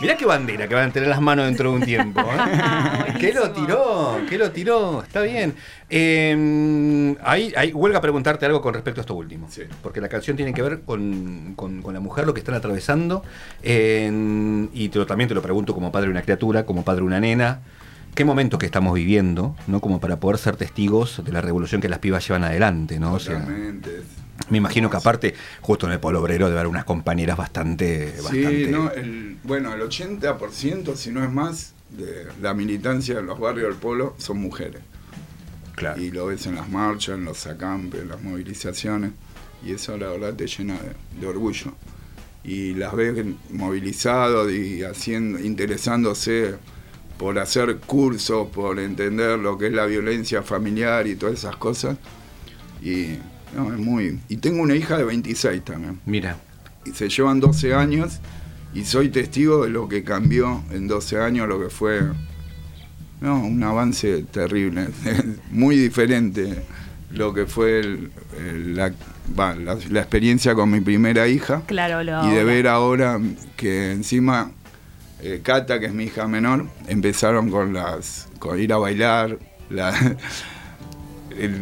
Mirá 0.00 0.16
qué 0.16 0.26
bandera 0.26 0.66
que 0.68 0.74
van 0.74 0.90
a 0.90 0.92
tener 0.92 1.08
las 1.08 1.20
manos 1.20 1.46
dentro 1.46 1.70
de 1.70 1.76
un 1.76 1.82
tiempo. 1.82 2.20
¿eh? 2.20 3.14
¿Qué 3.20 3.32
lo 3.32 3.50
tiró? 3.50 4.18
¿Qué 4.28 4.38
lo 4.38 4.50
tiró? 4.50 5.02
Está 5.02 5.20
bien. 5.22 5.54
Eh, 5.90 7.16
ahí, 7.22 7.52
ahí 7.56 7.72
huelga 7.72 8.00
preguntarte 8.00 8.46
algo 8.46 8.60
con 8.60 8.74
respecto 8.74 9.00
a 9.00 9.02
esto 9.02 9.14
último. 9.14 9.46
Sí. 9.50 9.62
Porque 9.82 10.00
la 10.00 10.08
canción 10.08 10.36
tiene 10.36 10.52
que 10.52 10.62
ver 10.62 10.80
con, 10.82 11.54
con- 11.56 11.82
con 11.82 11.94
la 11.94 12.00
mujer, 12.00 12.26
lo 12.26 12.34
que 12.34 12.40
están 12.40 12.54
atravesando. 12.54 13.22
Eh, 13.62 14.68
y 14.72 14.88
te 14.88 14.98
lo- 14.98 15.06
también 15.06 15.28
te 15.28 15.34
lo 15.34 15.42
pregunto 15.42 15.74
como 15.74 15.90
padre 15.92 16.06
de 16.06 16.12
una 16.12 16.22
criatura, 16.22 16.64
como 16.66 16.82
padre 16.84 17.00
de 17.00 17.06
una 17.06 17.20
nena. 17.20 17.60
¿Qué 18.14 18.24
momentos 18.24 18.58
que 18.58 18.66
estamos 18.66 18.94
viviendo, 18.94 19.54
no? 19.68 19.80
Como 19.80 20.00
para 20.00 20.18
poder 20.18 20.38
ser 20.38 20.56
testigos 20.56 21.22
de 21.24 21.30
la 21.30 21.40
revolución 21.40 21.80
que 21.80 21.88
las 21.88 22.00
pibas 22.00 22.26
llevan 22.26 22.42
adelante, 22.44 22.98
¿no? 22.98 23.12
O 23.14 23.18
sea. 23.20 23.46
Me 24.50 24.58
imagino 24.58 24.90
que 24.90 24.96
aparte, 24.96 25.34
justo 25.60 25.86
en 25.86 25.92
el 25.92 26.00
Polo 26.00 26.20
Obrero, 26.20 26.46
debe 26.46 26.60
haber 26.60 26.70
unas 26.70 26.84
compañeras 26.84 27.36
bastante. 27.36 28.12
Sí, 28.16 28.22
bastante 28.22 28.66
no, 28.68 28.90
el, 28.90 29.38
bueno, 29.44 29.72
el 29.74 29.80
80%, 29.80 30.94
si 30.94 31.10
no 31.10 31.24
es 31.24 31.30
más, 31.30 31.74
de 31.90 32.26
la 32.40 32.54
militancia 32.54 33.18
en 33.18 33.26
los 33.26 33.38
barrios 33.38 33.68
del 33.68 33.78
polo 33.78 34.14
son 34.18 34.38
mujeres. 34.38 34.82
claro. 35.74 36.00
Y 36.00 36.10
lo 36.10 36.26
ves 36.26 36.46
en 36.46 36.56
las 36.56 36.68
marchas, 36.68 37.16
en 37.16 37.24
los 37.24 37.46
acampes, 37.46 38.02
en 38.02 38.08
las 38.08 38.22
movilizaciones. 38.22 39.12
Y 39.64 39.72
eso 39.72 39.96
la 39.96 40.08
verdad 40.08 40.34
te 40.34 40.46
llena 40.46 40.74
de, 40.74 41.20
de 41.20 41.26
orgullo. 41.26 41.72
Y 42.44 42.74
las 42.74 42.94
ves 42.94 43.24
movilizados 43.50 44.52
y 44.52 44.82
haciendo, 44.84 45.40
interesándose 45.40 46.54
por 47.18 47.38
hacer 47.38 47.78
cursos, 47.78 48.48
por 48.48 48.78
entender 48.78 49.38
lo 49.38 49.58
que 49.58 49.66
es 49.66 49.72
la 49.72 49.86
violencia 49.86 50.42
familiar 50.42 51.06
y 51.06 51.16
todas 51.16 51.38
esas 51.38 51.56
cosas. 51.56 51.98
Y 52.80 53.16
no, 53.56 53.72
es 53.72 53.78
muy. 53.78 54.20
Y 54.28 54.36
tengo 54.36 54.62
una 54.62 54.74
hija 54.74 54.96
de 54.98 55.04
26 55.04 55.64
también. 55.64 56.00
Mira, 56.06 56.36
Y 56.84 56.90
se 56.92 57.08
llevan 57.08 57.40
12 57.40 57.74
años 57.74 58.18
y 58.74 58.84
soy 58.84 59.08
testigo 59.08 59.64
de 59.64 59.70
lo 59.70 59.88
que 59.88 60.04
cambió 60.04 60.62
en 60.70 60.88
12 60.88 61.18
años, 61.20 61.48
lo 61.48 61.60
que 61.60 61.70
fue 61.70 62.00
no, 63.20 63.40
un 63.44 63.62
avance 63.64 64.24
terrible, 64.30 64.88
muy 65.50 65.76
diferente 65.76 66.62
lo 67.10 67.32
que 67.32 67.46
fue 67.46 67.80
el- 67.80 68.10
el- 68.38 68.76
la, 68.76 68.92
la- 69.36 69.78
la 69.90 70.00
experiencia 70.00 70.54
con 70.54 70.70
mi 70.70 70.80
primera 70.82 71.26
hija 71.26 71.62
Claro, 71.66 72.02
lo 72.04 72.30
y 72.30 72.34
de 72.34 72.44
ver 72.44 72.68
ahora 72.68 73.18
que 73.56 73.92
encima 73.92 74.52
eh, 75.20 75.40
Cata, 75.42 75.80
que 75.80 75.86
es 75.86 75.92
mi 75.94 76.04
hija 76.04 76.28
menor, 76.28 76.66
empezaron 76.86 77.50
con 77.50 77.72
las 77.72 78.28
con 78.38 78.60
ir 78.60 78.72
a 78.72 78.76
bailar, 78.76 79.38
la, 79.70 79.92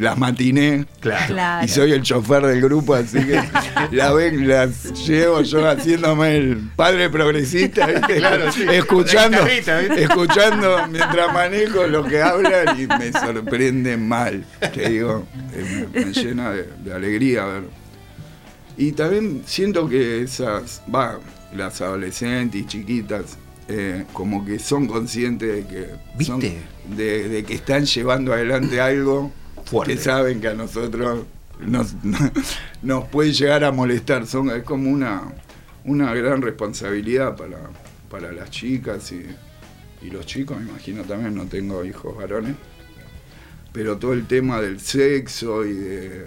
las 0.00 0.16
matiné. 0.16 0.86
claro. 1.00 1.26
Claro. 1.34 1.64
Y 1.64 1.68
soy 1.68 1.92
el 1.92 2.02
chofer 2.02 2.46
del 2.46 2.60
grupo, 2.62 2.94
así 2.94 3.18
que 3.18 3.40
la 3.92 4.12
ven, 4.12 4.48
las 4.48 4.92
llevo 5.06 5.42
yo 5.42 5.68
haciéndome 5.68 6.36
el 6.36 6.56
padre 6.76 7.10
progresista, 7.10 7.86
¿viste? 7.86 8.16
Claro, 8.16 8.50
sí. 8.52 8.64
escuchando, 8.70 9.38
escuchando 9.46 10.86
mientras 10.88 11.32
manejo 11.32 11.86
lo 11.86 12.04
que 12.04 12.22
hablan 12.22 12.80
y 12.80 12.86
me 12.86 13.12
sorprende 13.12 13.96
mal. 13.96 14.44
Te 14.74 14.88
digo, 14.90 15.26
eh, 15.52 15.86
me, 15.92 16.04
me 16.06 16.12
llena 16.12 16.50
de, 16.52 16.68
de 16.84 16.92
alegría 16.94 17.44
ver. 17.44 17.64
Y 18.78 18.92
también 18.92 19.42
siento 19.46 19.88
que 19.88 20.22
esas, 20.22 20.82
va, 20.94 21.18
las 21.54 21.80
adolescentes 21.80 22.60
y 22.60 22.66
chiquitas, 22.66 23.38
eh, 23.68 24.04
como 24.12 24.44
que 24.44 24.58
son 24.58 24.86
conscientes 24.86 25.48
de 25.52 25.66
que 25.66 26.24
son- 26.24 26.40
¿Viste? 26.40 26.58
de, 26.94 27.28
de 27.28 27.44
que 27.44 27.54
están 27.54 27.84
llevando 27.84 28.32
adelante 28.32 28.80
algo 28.80 29.32
Que 29.84 29.96
saben 29.96 30.40
que 30.40 30.48
a 30.48 30.54
nosotros 30.54 31.24
nos, 31.60 31.94
nos 32.82 33.04
puede 33.08 33.32
llegar 33.32 33.64
a 33.64 33.72
molestar. 33.72 34.26
Son, 34.26 34.50
es 34.50 34.62
como 34.62 34.90
una, 34.90 35.22
una 35.84 36.14
gran 36.14 36.42
responsabilidad 36.42 37.36
para, 37.36 37.58
para 38.10 38.32
las 38.32 38.50
chicas 38.50 39.10
y, 39.12 39.26
y 40.02 40.10
los 40.10 40.26
chicos, 40.26 40.58
me 40.58 40.68
imagino 40.68 41.02
también, 41.02 41.34
no 41.34 41.46
tengo 41.46 41.84
hijos 41.84 42.16
varones. 42.16 42.54
Pero 43.72 43.98
todo 43.98 44.12
el 44.12 44.26
tema 44.26 44.60
del 44.60 44.80
sexo 44.80 45.64
y 45.64 45.74
de, 45.74 46.26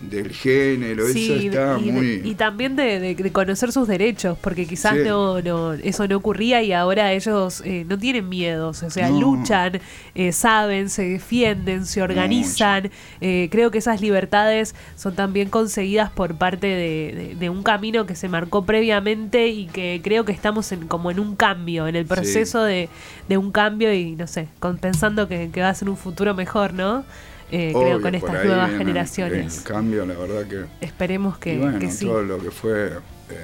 del 0.00 0.32
género, 0.32 1.06
Sí, 1.08 1.30
eso 1.30 1.34
está 1.48 1.78
y, 1.78 1.92
muy... 1.92 2.22
y 2.24 2.34
también 2.34 2.74
de, 2.74 2.98
de- 2.98 3.14
de 3.14 3.32
conocer 3.32 3.70
sus 3.70 3.86
derechos, 3.86 4.38
porque 4.40 4.66
quizás 4.66 4.94
Sí. 4.96 5.02
no, 5.04 5.42
no, 5.42 5.74
eso 5.74 6.08
no 6.08 6.16
ocurría 6.16 6.62
y 6.62 6.72
ahora 6.72 7.12
ellos 7.12 7.62
eh, 7.66 7.84
no 7.86 7.98
tienen 7.98 8.28
miedos, 8.28 8.82
o 8.82 8.88
sea, 8.90 9.10
No. 9.10 9.20
luchan, 9.20 9.78
eh, 10.14 10.32
saben, 10.32 10.88
se 10.88 11.02
defienden, 11.06 11.84
se 11.84 12.00
organizan. 12.02 12.90
Eh, 13.20 13.48
creo 13.50 13.70
que 13.70 13.78
esas 13.78 14.00
libertades 14.00 14.74
son 14.96 15.14
también 15.14 15.50
conseguidas 15.50 16.10
por 16.10 16.34
parte 16.36 16.66
de, 16.66 17.50
un 17.50 17.62
camino 17.62 18.06
que 18.06 18.14
se 18.14 18.28
marcó 18.28 18.64
previamente 18.64 19.48
y 19.48 19.66
que 19.66 20.00
creo 20.02 20.24
que 20.24 20.32
estamos 20.32 20.72
en, 20.72 20.86
como 20.88 21.10
en 21.10 21.20
un 21.20 21.36
cambio, 21.36 21.86
en 21.88 21.96
el 21.96 22.06
proceso 22.06 22.62
de, 22.62 22.88
de 23.28 23.36
un 23.36 23.50
cambio 23.50 23.92
y 23.92 24.12
no 24.16 24.26
sé, 24.26 24.48
con- 24.60 24.78
pensando 24.78 25.28
que, 25.28 25.50
que 25.52 25.60
va 25.60 25.68
a 25.68 25.74
ser 25.74 25.90
un 25.90 25.96
futuro 25.96 26.34
mejor, 26.34 26.72
¿no? 26.72 27.04
Eh, 27.52 27.70
creo 27.72 27.78
obvio, 27.78 27.92
con 27.94 28.02
por 28.02 28.14
estas 28.14 28.34
ahí 28.36 28.46
nuevas 28.48 28.70
generaciones. 28.72 29.58
El 29.58 29.64
cambio, 29.64 30.06
la 30.06 30.14
verdad 30.14 30.46
que... 30.46 30.64
Esperemos 30.86 31.38
que, 31.38 31.54
y 31.54 31.58
bueno, 31.58 31.78
que 31.78 31.90
sí. 31.90 32.06
todo 32.06 32.22
lo 32.22 32.38
que 32.38 32.50
fue 32.50 32.88
eh, 33.30 33.36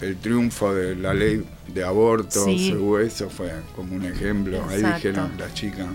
el 0.00 0.16
triunfo 0.16 0.74
de 0.74 0.96
la 0.96 1.14
ley 1.14 1.44
de 1.68 1.84
aborto, 1.84 2.44
Sí. 2.44 2.74
eso 3.04 3.30
fue 3.30 3.50
como 3.74 3.94
un 3.94 4.04
ejemplo. 4.04 4.62
Ahí 4.68 4.82
dijeron 4.82 5.30
las 5.38 5.54
chicas, 5.54 5.86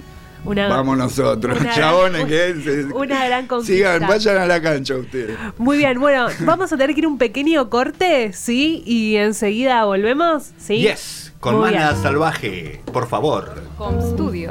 Una- 0.43 0.67
vamos 0.69 0.97
nosotros, 0.97 1.59
una- 1.59 1.71
chabones, 1.75 2.25
que 2.25 2.49
es, 2.79 2.85
una 2.93 3.25
gran 3.25 3.47
conquista. 3.47 3.73
Sigan, 3.73 4.07
vayan 4.07 4.37
a 4.37 4.45
la 4.47 4.61
cancha 4.61 4.95
ustedes. 4.95 5.37
Muy 5.57 5.77
bien, 5.77 5.99
bueno, 5.99 6.27
vamos 6.39 6.71
a 6.73 6.77
tener 6.77 6.93
que 6.95 7.01
ir 7.01 7.07
un 7.07 7.17
pequeño 7.17 7.69
corte, 7.69 8.33
¿sí? 8.33 8.81
Y 8.85 9.17
enseguida 9.17 9.83
volvemos, 9.85 10.51
¿sí? 10.57 10.77
Yes, 10.81 11.33
con 11.39 11.55
Muy 11.59 11.71
Mana 11.71 11.91
bien. 11.91 12.01
Salvaje, 12.01 12.81
por 12.91 13.07
favor. 13.07 13.53
Home 13.77 14.01
Studio. 14.01 14.49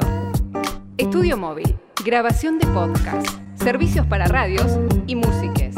Estudio 0.97 1.35
móvil. 1.35 1.75
Grabación 2.03 2.57
de 2.57 2.65
podcast. 2.65 3.27
Servicios 3.53 4.07
para 4.07 4.25
radios 4.25 4.79
y 5.05 5.15
músiques. 5.15 5.75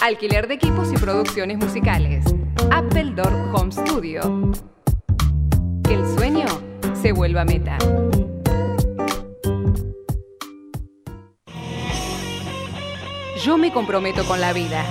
Alquiler 0.00 0.48
de 0.48 0.54
equipos 0.54 0.90
y 0.90 0.96
producciones 0.96 1.58
musicales. 1.58 2.24
Apple 2.70 3.12
Door 3.14 3.50
Home 3.52 3.72
Studio. 3.72 4.52
Que 5.84 5.94
el 5.94 6.06
sueño 6.16 6.46
se 6.94 7.12
vuelva 7.12 7.44
meta. 7.44 7.76
Yo 13.44 13.58
me 13.58 13.70
comprometo 13.74 14.24
con 14.24 14.40
la 14.40 14.54
vida. 14.54 14.82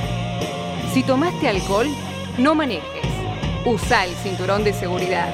Si 0.94 1.02
tomaste 1.02 1.50
alcohol, 1.50 1.88
no 2.38 2.54
manejes. 2.54 3.08
Usa 3.66 4.06
el 4.06 4.14
cinturón 4.18 4.64
de 4.64 4.74
seguridad. 4.74 5.34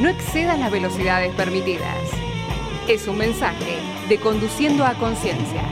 No 0.00 0.08
excedas 0.08 0.60
las 0.60 0.70
velocidades 0.70 1.34
permitidas. 1.34 2.15
Es 2.88 3.08
un 3.08 3.18
mensaje 3.18 3.78
de 4.08 4.16
Conduciendo 4.18 4.84
a 4.84 4.94
Conciencia. 4.94 5.64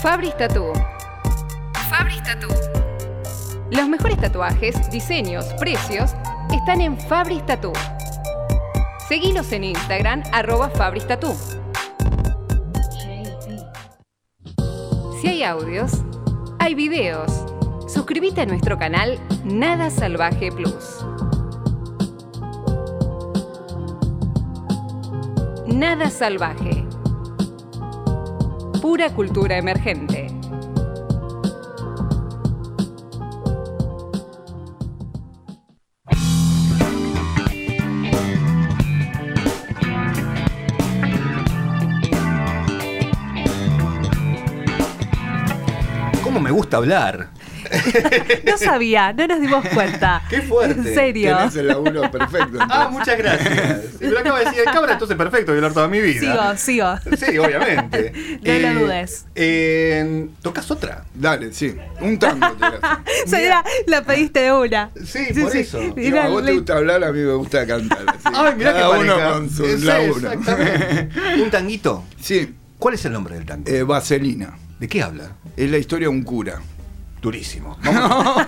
Fabris 0.00 0.36
Tattoo. 0.36 0.91
Los 3.72 3.88
mejores 3.88 4.20
tatuajes, 4.20 4.90
diseños, 4.90 5.46
precios 5.58 6.14
están 6.52 6.82
en 6.82 7.00
Fabris 7.00 7.44
Tattoo. 7.46 7.72
Seguilos 9.08 9.50
en 9.50 9.64
Instagram, 9.64 10.22
arroba 10.30 10.68
Fabris 10.68 11.06
Tattoo. 11.06 11.34
Si 15.18 15.26
hay 15.26 15.42
audios, 15.42 16.02
hay 16.58 16.74
videos. 16.74 17.46
Suscríbete 17.88 18.42
a 18.42 18.46
nuestro 18.46 18.78
canal 18.78 19.18
Nada 19.42 19.88
Salvaje 19.88 20.52
Plus. 20.52 21.06
Nada 25.66 26.10
Salvaje. 26.10 26.84
Pura 28.82 29.08
cultura 29.14 29.56
emergente. 29.56 30.11
Gusta 46.72 46.76
hablar? 46.98 47.28
No 48.44 48.58
sabía, 48.58 49.12
no 49.12 49.26
nos 49.26 49.40
dimos 49.40 49.64
cuenta. 49.68 50.22
Qué 50.30 50.42
fuerte. 50.42 50.80
En 50.88 50.94
serio. 50.94 51.36
Tenés 51.38 51.56
el 51.56 51.68
laburo 51.68 52.10
perfecto. 52.10 52.58
Ah, 52.60 52.88
entonces. 52.88 52.90
muchas 52.90 53.18
gracias. 53.18 53.80
Me 54.00 54.08
lo 54.08 54.18
acaba 54.18 54.38
de 54.40 54.44
decir 54.46 54.60
el 54.66 54.72
cabra, 54.72 54.92
entonces 54.92 55.16
perfecto, 55.16 55.52
voy 55.52 55.56
a 55.56 55.58
hablar 55.58 55.72
toda 55.72 55.88
mi 55.88 56.00
vida. 56.00 56.56
Sigo, 56.56 56.98
sigo. 56.98 57.16
Sí, 57.16 57.38
obviamente. 57.38 58.12
No 58.42 58.74
lo 58.74 58.80
dudes. 58.80 59.24
eh, 59.34 60.26
¿Tocas 60.42 60.70
otra? 60.70 61.04
Dale, 61.14 61.52
sí. 61.52 61.74
Un 62.00 62.18
tango 62.18 62.46
te 63.30 63.44
era- 63.44 63.64
la 63.86 64.02
pediste 64.02 64.40
de 64.40 64.52
una. 64.52 64.90
Sí, 65.04 65.28
por 65.40 65.56
eso. 65.56 65.80
No, 65.82 65.94
Era 65.96 66.24
a 66.26 66.28
vos 66.28 66.44
te 66.44 66.52
gusta 66.52 66.76
hablar, 66.76 67.04
a 67.04 67.12
mí 67.12 67.20
me 67.20 67.32
gusta 67.34 67.66
cantar. 67.66 68.04
así. 68.08 68.18
Ay, 68.24 68.54
mirá 68.56 68.72
Cada 68.74 68.92
qué 68.92 68.98
uno 69.00 69.14
con 69.32 69.50
su 69.50 69.62
laburo. 69.78 70.30
exactamente. 70.32 71.08
Un 71.42 71.50
tanguito. 71.50 72.04
Sí, 72.20 72.54
¿Cuál 72.78 72.94
es 72.94 73.04
el 73.04 73.12
nombre 73.12 73.36
del 73.36 73.46
tango? 73.46 73.70
eh, 73.70 73.82
Vaselina. 73.84 74.58
¿De 74.82 74.88
qué 74.88 75.00
habla? 75.00 75.36
Es 75.56 75.70
la 75.70 75.78
historia 75.78 76.08
de 76.08 76.14
un 76.14 76.24
cura. 76.24 76.60
Durísimo. 77.20 77.78
Vamos, 77.84 78.46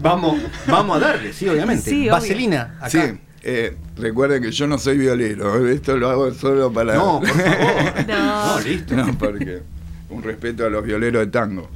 vamos, 0.00 0.38
vamos 0.66 0.96
a 0.96 1.00
darle, 1.00 1.32
sí, 1.32 1.48
obviamente. 1.48 1.90
Sí, 1.90 2.02
obvio. 2.02 2.12
Vaselina, 2.12 2.76
acá. 2.78 2.88
Sí, 2.88 3.18
eh, 3.42 3.76
recuerden 3.96 4.42
que 4.42 4.52
yo 4.52 4.68
no 4.68 4.78
soy 4.78 4.96
violero. 4.96 5.66
Esto 5.68 5.96
lo 5.96 6.08
hago 6.08 6.32
solo 6.34 6.72
para. 6.72 6.94
No, 6.94 7.18
por 7.18 7.28
favor. 7.30 8.06
No. 8.08 8.54
no 8.54 8.60
listo. 8.60 8.94
No, 8.94 9.18
porque. 9.18 9.60
Un 10.08 10.22
respeto 10.22 10.66
a 10.66 10.70
los 10.70 10.84
violeros 10.84 11.26
de 11.26 11.32
tango. 11.32 11.68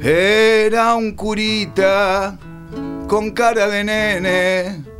Era 0.00 0.96
un 0.96 1.12
curita 1.12 2.36
con 3.06 3.30
cara 3.30 3.68
de 3.68 3.84
nene, 3.84 4.91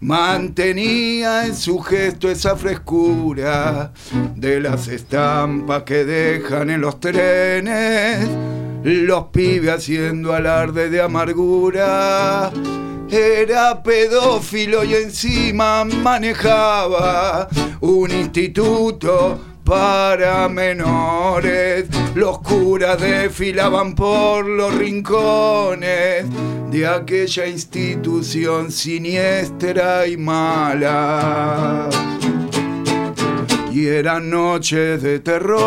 mantenía 0.00 1.46
en 1.46 1.54
su 1.54 1.78
gesto 1.78 2.30
esa 2.30 2.56
frescura 2.56 3.92
de 4.34 4.60
las 4.60 4.88
estampas 4.88 5.82
que 5.82 6.04
dejan 6.04 6.70
en 6.70 6.80
los 6.80 7.00
trenes, 7.00 8.28
los 8.82 9.24
pibes 9.26 9.74
haciendo 9.74 10.32
alarde 10.32 10.88
de 10.88 11.02
amargura. 11.02 12.50
Era 13.10 13.82
pedófilo 13.82 14.84
y 14.84 14.94
encima 14.94 15.84
manejaba 15.84 17.48
un 17.80 18.10
instituto 18.12 19.49
para 19.70 20.48
menores. 20.48 21.86
Los 22.16 22.40
curas 22.40 23.00
desfilaban 23.00 23.94
por 23.94 24.44
los 24.44 24.74
rincones 24.74 26.26
de 26.72 26.88
aquella 26.88 27.46
institución 27.46 28.72
siniestra 28.72 30.08
y 30.08 30.16
mala. 30.16 31.88
Y 33.72 33.86
eran 33.86 34.28
noches 34.28 35.00
de 35.02 35.20
terror 35.20 35.60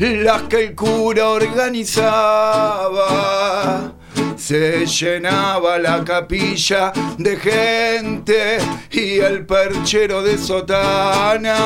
las 0.00 0.42
que 0.42 0.64
el 0.64 0.74
cura 0.74 1.28
organizaba. 1.28 2.80
Se 4.40 4.84
llenaba 4.86 5.78
la 5.78 6.02
capilla 6.02 6.92
de 7.18 7.36
gente 7.36 8.56
y 8.90 9.18
el 9.18 9.44
perchero 9.44 10.22
de 10.22 10.38
sotana 10.38 11.56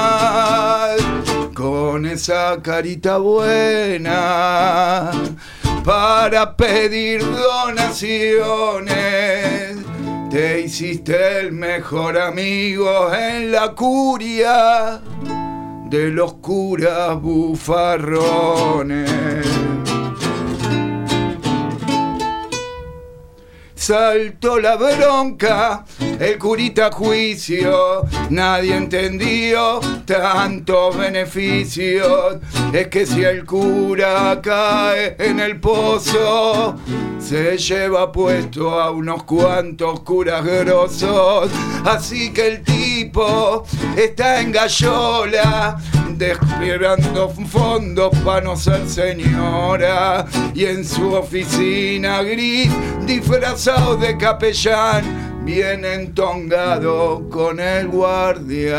con 1.54 2.04
esa 2.04 2.60
carita 2.60 3.18
buena 3.18 4.12
para 5.84 6.56
pedir 6.56 7.24
donaciones. 7.24 8.96
Te 10.30 10.62
hiciste 10.62 11.38
el 11.40 11.52
mejor 11.52 12.18
amigo 12.18 13.14
en 13.14 13.52
la 13.52 13.72
curia 13.72 15.00
de 15.88 16.10
los 16.10 16.34
curas 16.34 17.20
bufarrones. 17.22 19.04
Saltó 23.86 24.58
la 24.58 24.76
bronca, 24.76 25.84
el 26.18 26.38
curita 26.38 26.90
juicio, 26.90 28.06
nadie 28.30 28.74
entendió 28.74 29.78
tantos 30.06 30.96
beneficios. 30.96 32.38
Es 32.72 32.88
que 32.88 33.04
si 33.04 33.22
el 33.22 33.44
cura 33.44 34.40
cae 34.42 35.16
en 35.18 35.38
el 35.38 35.60
pozo, 35.60 36.76
se 37.18 37.58
lleva 37.58 38.10
puesto 38.10 38.80
a 38.80 38.90
unos 38.90 39.24
cuantos 39.24 40.00
curas 40.00 40.42
grosos. 40.42 41.50
Así 41.84 42.32
que 42.32 42.46
el 42.46 42.62
tipo 42.62 43.66
está 43.98 44.40
en 44.40 44.50
gallola, 44.50 45.76
desplegando 46.16 47.30
fondos 47.48 48.10
para 48.24 48.40
no 48.40 48.56
ser 48.56 48.88
señora. 48.88 50.26
Y 50.54 50.64
en 50.64 50.84
su 50.84 51.12
oficina 51.14 52.22
gris, 52.22 52.70
disfrazado 53.06 53.96
de 53.96 54.16
capellán, 54.16 55.42
viene 55.44 55.94
entongado 55.94 57.28
con 57.28 57.60
el 57.60 57.88
guardián. 57.88 58.74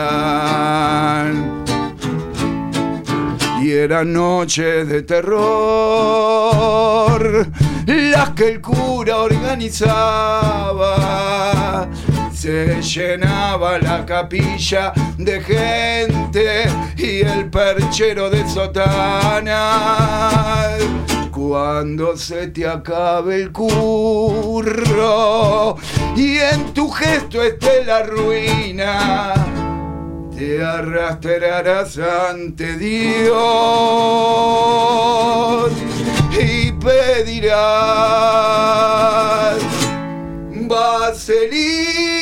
Y 3.62 3.72
eran 3.72 4.14
noches 4.14 4.88
de 4.88 5.02
terror, 5.04 5.36
las 7.88 8.30
que 8.32 8.50
el 8.50 8.62
cura 8.62 9.18
organizaba. 9.18 10.96
Se 12.46 12.78
llenaba 12.80 13.80
la 13.80 14.06
capilla 14.06 14.94
de 15.18 15.42
gente 15.42 16.66
y 16.96 17.22
el 17.22 17.50
perchero 17.50 18.30
de 18.30 18.48
sotana. 18.48 19.98
Cuando 21.32 22.16
se 22.16 22.50
te 22.50 22.68
acabe 22.68 23.42
el 23.42 23.52
curro 23.52 24.76
y 26.16 26.38
en 26.38 26.72
tu 26.72 26.88
gesto 26.92 27.42
esté 27.42 27.84
la 27.84 28.04
ruina 28.04 29.34
te 30.38 30.64
arrastrarás 30.64 31.98
ante 31.98 32.78
Dios 32.78 33.32
y 36.40 36.72
pedirás 36.74 37.56
vaselina. 40.68 42.15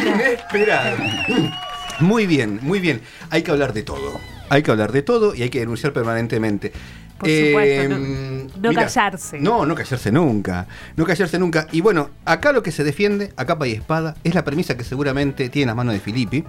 Inesperado. 0.00 0.96
Muy 2.00 2.26
bien, 2.26 2.58
muy 2.62 2.80
bien. 2.80 3.00
Hay 3.30 3.42
que 3.42 3.50
hablar 3.50 3.72
de 3.72 3.82
todo. 3.82 4.20
Hay 4.48 4.62
que 4.62 4.70
hablar 4.70 4.92
de 4.92 5.02
todo 5.02 5.34
y 5.34 5.42
hay 5.42 5.50
que 5.50 5.60
denunciar 5.60 5.92
permanentemente. 5.92 6.72
Por 7.18 7.28
supuesto, 7.28 7.88
no- 7.88 7.96
Em, 7.96 8.46
no 8.60 8.68
mira, 8.70 8.82
callarse. 8.86 9.38
No, 9.40 9.64
no 9.64 9.74
callarse 9.76 10.10
nunca. 10.10 10.66
No 10.96 11.04
callarse 11.06 11.38
nunca. 11.38 11.68
Y 11.70 11.80
bueno, 11.80 12.10
acá 12.24 12.52
lo 12.52 12.62
que 12.62 12.72
se 12.72 12.82
defiende, 12.82 13.32
a 13.36 13.44
capa 13.46 13.68
y 13.68 13.72
espada, 13.72 14.16
es 14.24 14.34
la 14.34 14.44
premisa 14.44 14.76
que 14.76 14.82
seguramente 14.84 15.48
tiene 15.48 15.62
en 15.64 15.66
las 15.68 15.76
manos 15.76 15.94
de 15.94 16.00
Filippi, 16.00 16.44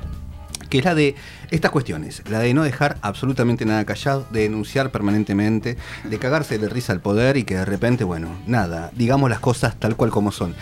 que 0.74 0.80
es 0.80 0.86
la 0.86 0.96
de 0.96 1.14
estas 1.52 1.70
cuestiones, 1.70 2.24
la 2.32 2.40
de 2.40 2.52
no 2.56 2.64
dejar 2.64 2.98
absolutamente 3.04 3.64
nada 3.64 3.86
callado, 3.86 4.26
de 4.32 4.42
denunciar 4.42 4.90
permanentemente, 4.90 5.78
de 6.04 6.18
cagarse 6.18 6.58
de 6.58 6.68
risa 6.68 6.94
al 6.94 7.00
poder 7.00 7.38
y 7.38 7.44
que 7.44 7.58
de 7.58 7.64
repente, 7.64 8.04
bueno, 8.04 8.30
nada, 8.48 8.90
digamos 8.96 9.30
las 9.30 9.40
cosas 9.40 9.76
tal 9.76 9.96
cual 9.96 10.10
como 10.10 10.32
son. 10.32 10.56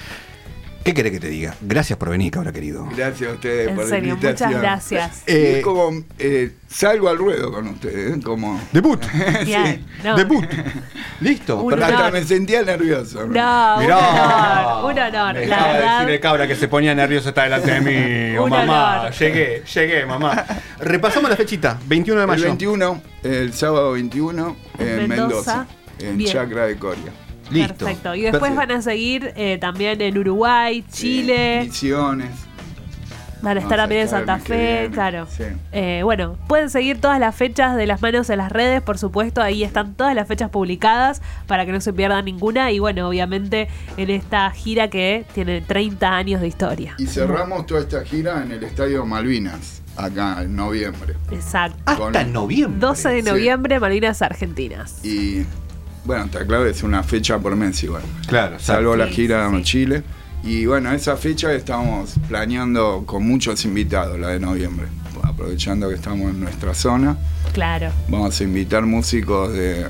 ¿Qué 0.84 0.96
querés 0.96 1.12
que 1.12 1.20
te 1.20 1.28
diga? 1.28 1.54
Gracias 1.62 1.98
por 2.00 2.10
venir, 2.10 2.32
cabra 2.32 2.52
querido. 2.52 2.88
Gracias 2.96 3.30
a 3.30 3.34
ustedes 3.34 3.70
En 3.70 3.76
por 3.76 3.88
serio, 3.88 4.08
la 4.08 4.14
invitación. 4.16 4.50
muchas 4.50 4.62
gracias. 4.62 5.24
Y 5.28 5.32
Eh, 5.32 5.58
es 5.60 5.64
como, 5.64 6.04
eh, 6.18 6.54
salgo 6.68 7.08
al 7.08 7.18
ruedo 7.20 7.52
con 7.52 7.68
ustedes, 7.68 8.18
¿eh? 8.18 8.22
como... 8.24 8.60
Debut. 8.72 9.00
Bien, 9.46 9.86
no. 10.04 10.18
Debut. 10.18 10.44
Listo. 11.20 11.62
Un. 11.62 11.84
Hasta 11.84 12.10
me 12.10 12.24
sentía 12.24 12.64
nervioso. 12.64 13.28
¿no? 13.28 13.34
No, 13.34 13.76
un 13.78 13.82
Mirá. 13.84 14.78
honor, 14.80 14.92
un 14.92 15.00
honor. 15.00 15.34
Me 15.36 15.46
La 15.46 15.56
acaba 15.56 15.68
de 15.74 15.80
verdad, 15.80 16.00
decir 16.00 16.14
el 16.16 16.20
cabra 16.20 16.48
que 16.48 16.56
se 16.56 16.68
ponía 16.68 16.96
nervioso 16.96 17.30
está 17.30 17.44
delante 17.44 17.72
de 17.72 17.82
mí. 17.82 18.36
Oh, 18.40 18.46
Un 18.46 18.50
mamá, 18.50 19.02
honor. 19.02 19.12
llegué, 19.14 19.64
llegué, 19.72 20.06
mamá. 20.06 20.46
Repasamos 20.80 21.30
la 21.30 21.36
fechita, 21.36 21.78
21 21.86 22.20
de 22.22 22.24
El 22.24 22.28
mayo. 22.28 22.44
21, 22.46 23.02
el 23.24 23.54
sábado 23.54 23.92
21, 23.92 24.56
en 24.80 25.08
Mendoza. 25.08 25.08
Mendoza, 25.10 25.68
en 26.00 26.18
Bien. 26.18 26.32
Chacra 26.32 26.66
de 26.66 26.78
Coria. 26.78 27.12
Listo. 27.52 27.74
Perfecto. 27.86 28.16
Y 28.16 28.22
después 28.22 28.42
Perfecto. 28.52 28.68
van 28.68 28.72
a 28.72 28.82
seguir 28.82 29.34
eh, 29.36 29.58
también 29.60 30.02
en 30.02 30.18
Uruguay, 30.18 30.84
Chile. 30.92 31.62
Sí, 31.64 31.68
Misiones. 31.70 32.30
Van 33.44 33.58
a 33.58 33.60
estar 33.60 33.72
Vamos 33.72 33.80
a 33.80 33.84
también 33.84 34.02
en 34.02 34.08
Santa 34.10 34.38
Fe, 34.38 34.90
claro. 34.94 35.26
sí. 35.28 35.44
Eh, 35.72 36.02
bueno, 36.04 36.38
pueden 36.48 36.70
seguir 36.70 37.02
todas 37.02 37.20
las 37.20 37.36
fechas 37.36 37.76
de 37.76 37.88
las 37.88 38.00
manos 38.00 38.30
en 38.30 38.38
las 38.38 38.52
redes, 38.52 38.84
por 38.84 39.00
supuesto, 39.00 39.42
ahí 39.42 39.64
están 39.64 39.96
todas 39.96 40.14
las 40.14 40.28
fechas 40.28 40.52
publicadas 40.52 41.24
para 41.48 41.66
que 41.66 41.72
no 41.72 41.82
se 41.82 41.92
pierda 41.92 42.22
ninguna 42.22 42.72
y 42.72 42.78
bueno, 42.78 43.08
obviamente 43.10 43.68
en 43.98 44.12
esta 44.12 44.52
gira 44.52 44.90
que 44.92 45.26
tiene 45.34 45.62
30 45.62 46.16
años 46.16 46.40
de 46.40 46.50
historia. 46.50 46.94
Y 47.00 47.08
cerramos 47.08 47.66
toda 47.66 47.80
esta 47.82 48.06
gira 48.06 48.44
en 48.44 48.52
el 48.52 48.64
Estadio 48.64 49.08
Malvinas, 49.08 49.82
acá 49.98 50.44
en 50.44 50.56
noviembre. 50.56 51.16
Exacto. 51.32 51.80
Hasta 51.86 52.22
con- 52.22 52.34
noviembre. 52.34 52.80
12 52.80 53.10
de 53.10 53.24
sí. 53.24 53.28
noviembre, 53.28 53.80
Malvinas 53.80 54.22
Argentinas. 54.22 55.04
Y 55.04 55.48
bueno, 56.06 56.26
está 56.26 56.46
claro, 56.46 56.66
es 56.66 56.84
una 56.84 57.04
fecha 57.04 57.38
por 57.40 57.56
mes 57.56 57.84
igual. 57.84 58.02
Claro, 58.28 58.60
Salvo 58.60 58.96
la 58.96 59.08
Sí, 59.08 59.14
gira 59.14 59.50
sí, 59.50 59.56
sí. 59.58 59.64
Chile. 59.64 60.04
Y 60.44 60.66
bueno, 60.66 60.92
esa 60.92 61.18
fecha 61.18 61.54
estamos 61.54 62.16
planeando 62.28 63.04
con 63.06 63.28
muchos 63.28 63.64
invitados, 63.66 64.20
la 64.20 64.30
de 64.30 64.40
noviembre. 64.40 64.88
Aprovechando 65.24 65.88
que 65.90 65.96
estamos 65.96 66.32
en 66.32 66.40
nuestra 66.40 66.74
zona, 66.74 67.16
Claro. 67.54 67.92
vamos 68.10 68.40
a 68.40 68.44
invitar 68.44 68.84
músicos 68.86 69.54
de 69.54 69.86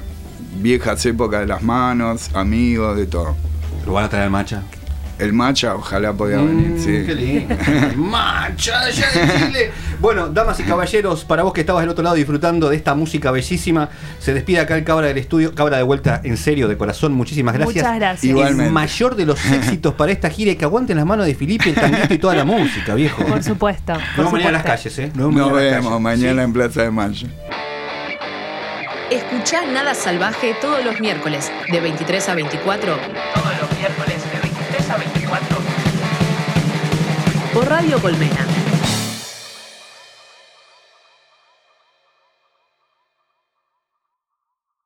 viejas 0.62 1.06
épocas 1.06 1.41
de 1.41 1.47
las 1.47 1.62
manos, 1.63 2.30
amigos, 2.34 2.97
de 2.97 3.06
todo. 3.06 3.36
¿Lo 3.86 3.93
van 3.93 4.06
a 4.06 4.10
traer 4.10 4.30
macha? 4.30 4.63
El 5.19 5.34
Macha, 5.34 5.76
ojalá 5.76 6.13
pueda 6.13 6.38
venir, 6.41 6.80
sí. 6.80 6.89
Mm, 6.89 7.06
Qué 7.06 7.15
lindo. 7.15 7.56
macha 7.97 8.82
allá 8.82 9.06
de 9.12 9.45
Chile. 9.45 9.71
Bueno, 10.01 10.29
damas 10.29 10.59
y 10.59 10.63
caballeros, 10.63 11.23
para 11.25 11.43
vos 11.43 11.53
que 11.53 11.61
estabas 11.61 11.83
del 11.83 11.89
otro 11.91 12.03
lado 12.03 12.15
disfrutando 12.15 12.69
de 12.69 12.75
esta 12.75 12.95
música 12.95 13.29
bellísima, 13.29 13.87
se 14.17 14.33
despide 14.33 14.59
acá 14.59 14.75
el 14.75 14.83
cabra 14.83 15.05
del 15.05 15.19
estudio. 15.19 15.53
Cabra 15.53 15.77
de 15.77 15.83
vuelta, 15.83 16.21
en 16.23 16.37
serio, 16.37 16.67
de 16.67 16.75
corazón, 16.75 17.13
muchísimas 17.13 17.53
gracias. 17.53 17.75
Muchas 17.83 17.95
gracias. 17.97 18.23
Igualmente. 18.23 18.65
El 18.65 18.71
mayor 18.71 19.15
de 19.15 19.27
los 19.27 19.45
éxitos 19.51 19.93
para 19.93 20.11
esta 20.11 20.31
gira 20.31 20.51
y 20.51 20.55
que 20.55 20.65
aguanten 20.65 20.97
las 20.97 21.05
manos 21.05 21.27
de 21.27 21.35
Felipe, 21.35 21.69
el 21.69 21.75
tanguito 21.75 22.15
y 22.15 22.17
toda 22.17 22.33
la 22.33 22.45
música, 22.45 22.95
viejo. 22.95 23.23
Por 23.23 23.43
supuesto. 23.43 23.93
Nos 23.93 24.17
vemos 24.17 24.31
mañana 24.33 24.47
en 24.49 24.53
las 24.55 24.63
calles, 24.63 24.97
¿eh? 24.99 25.11
Nos 25.13 25.31
mañana 25.31 25.53
vemos 25.53 26.01
mañana 26.01 26.41
Sí. 26.41 26.45
en 26.45 26.53
Plaza 26.53 26.81
de 26.81 26.91
Mayo. 26.91 27.27
Escuchá 29.11 29.61
Nada 29.71 29.93
Salvaje 29.93 30.55
todos 30.59 30.83
los 30.83 30.99
miércoles 30.99 31.51
de 31.71 31.79
23 31.79 32.27
a 32.27 32.33
24. 32.33 32.95
Todos 33.35 33.61
los 33.61 33.77
miércoles 33.77 34.15
de 34.33 34.39
23 34.39 34.89
a 34.89 34.97
24. 34.97 35.57
Por 37.53 37.69
Radio 37.69 37.99
Colmena 38.01 38.47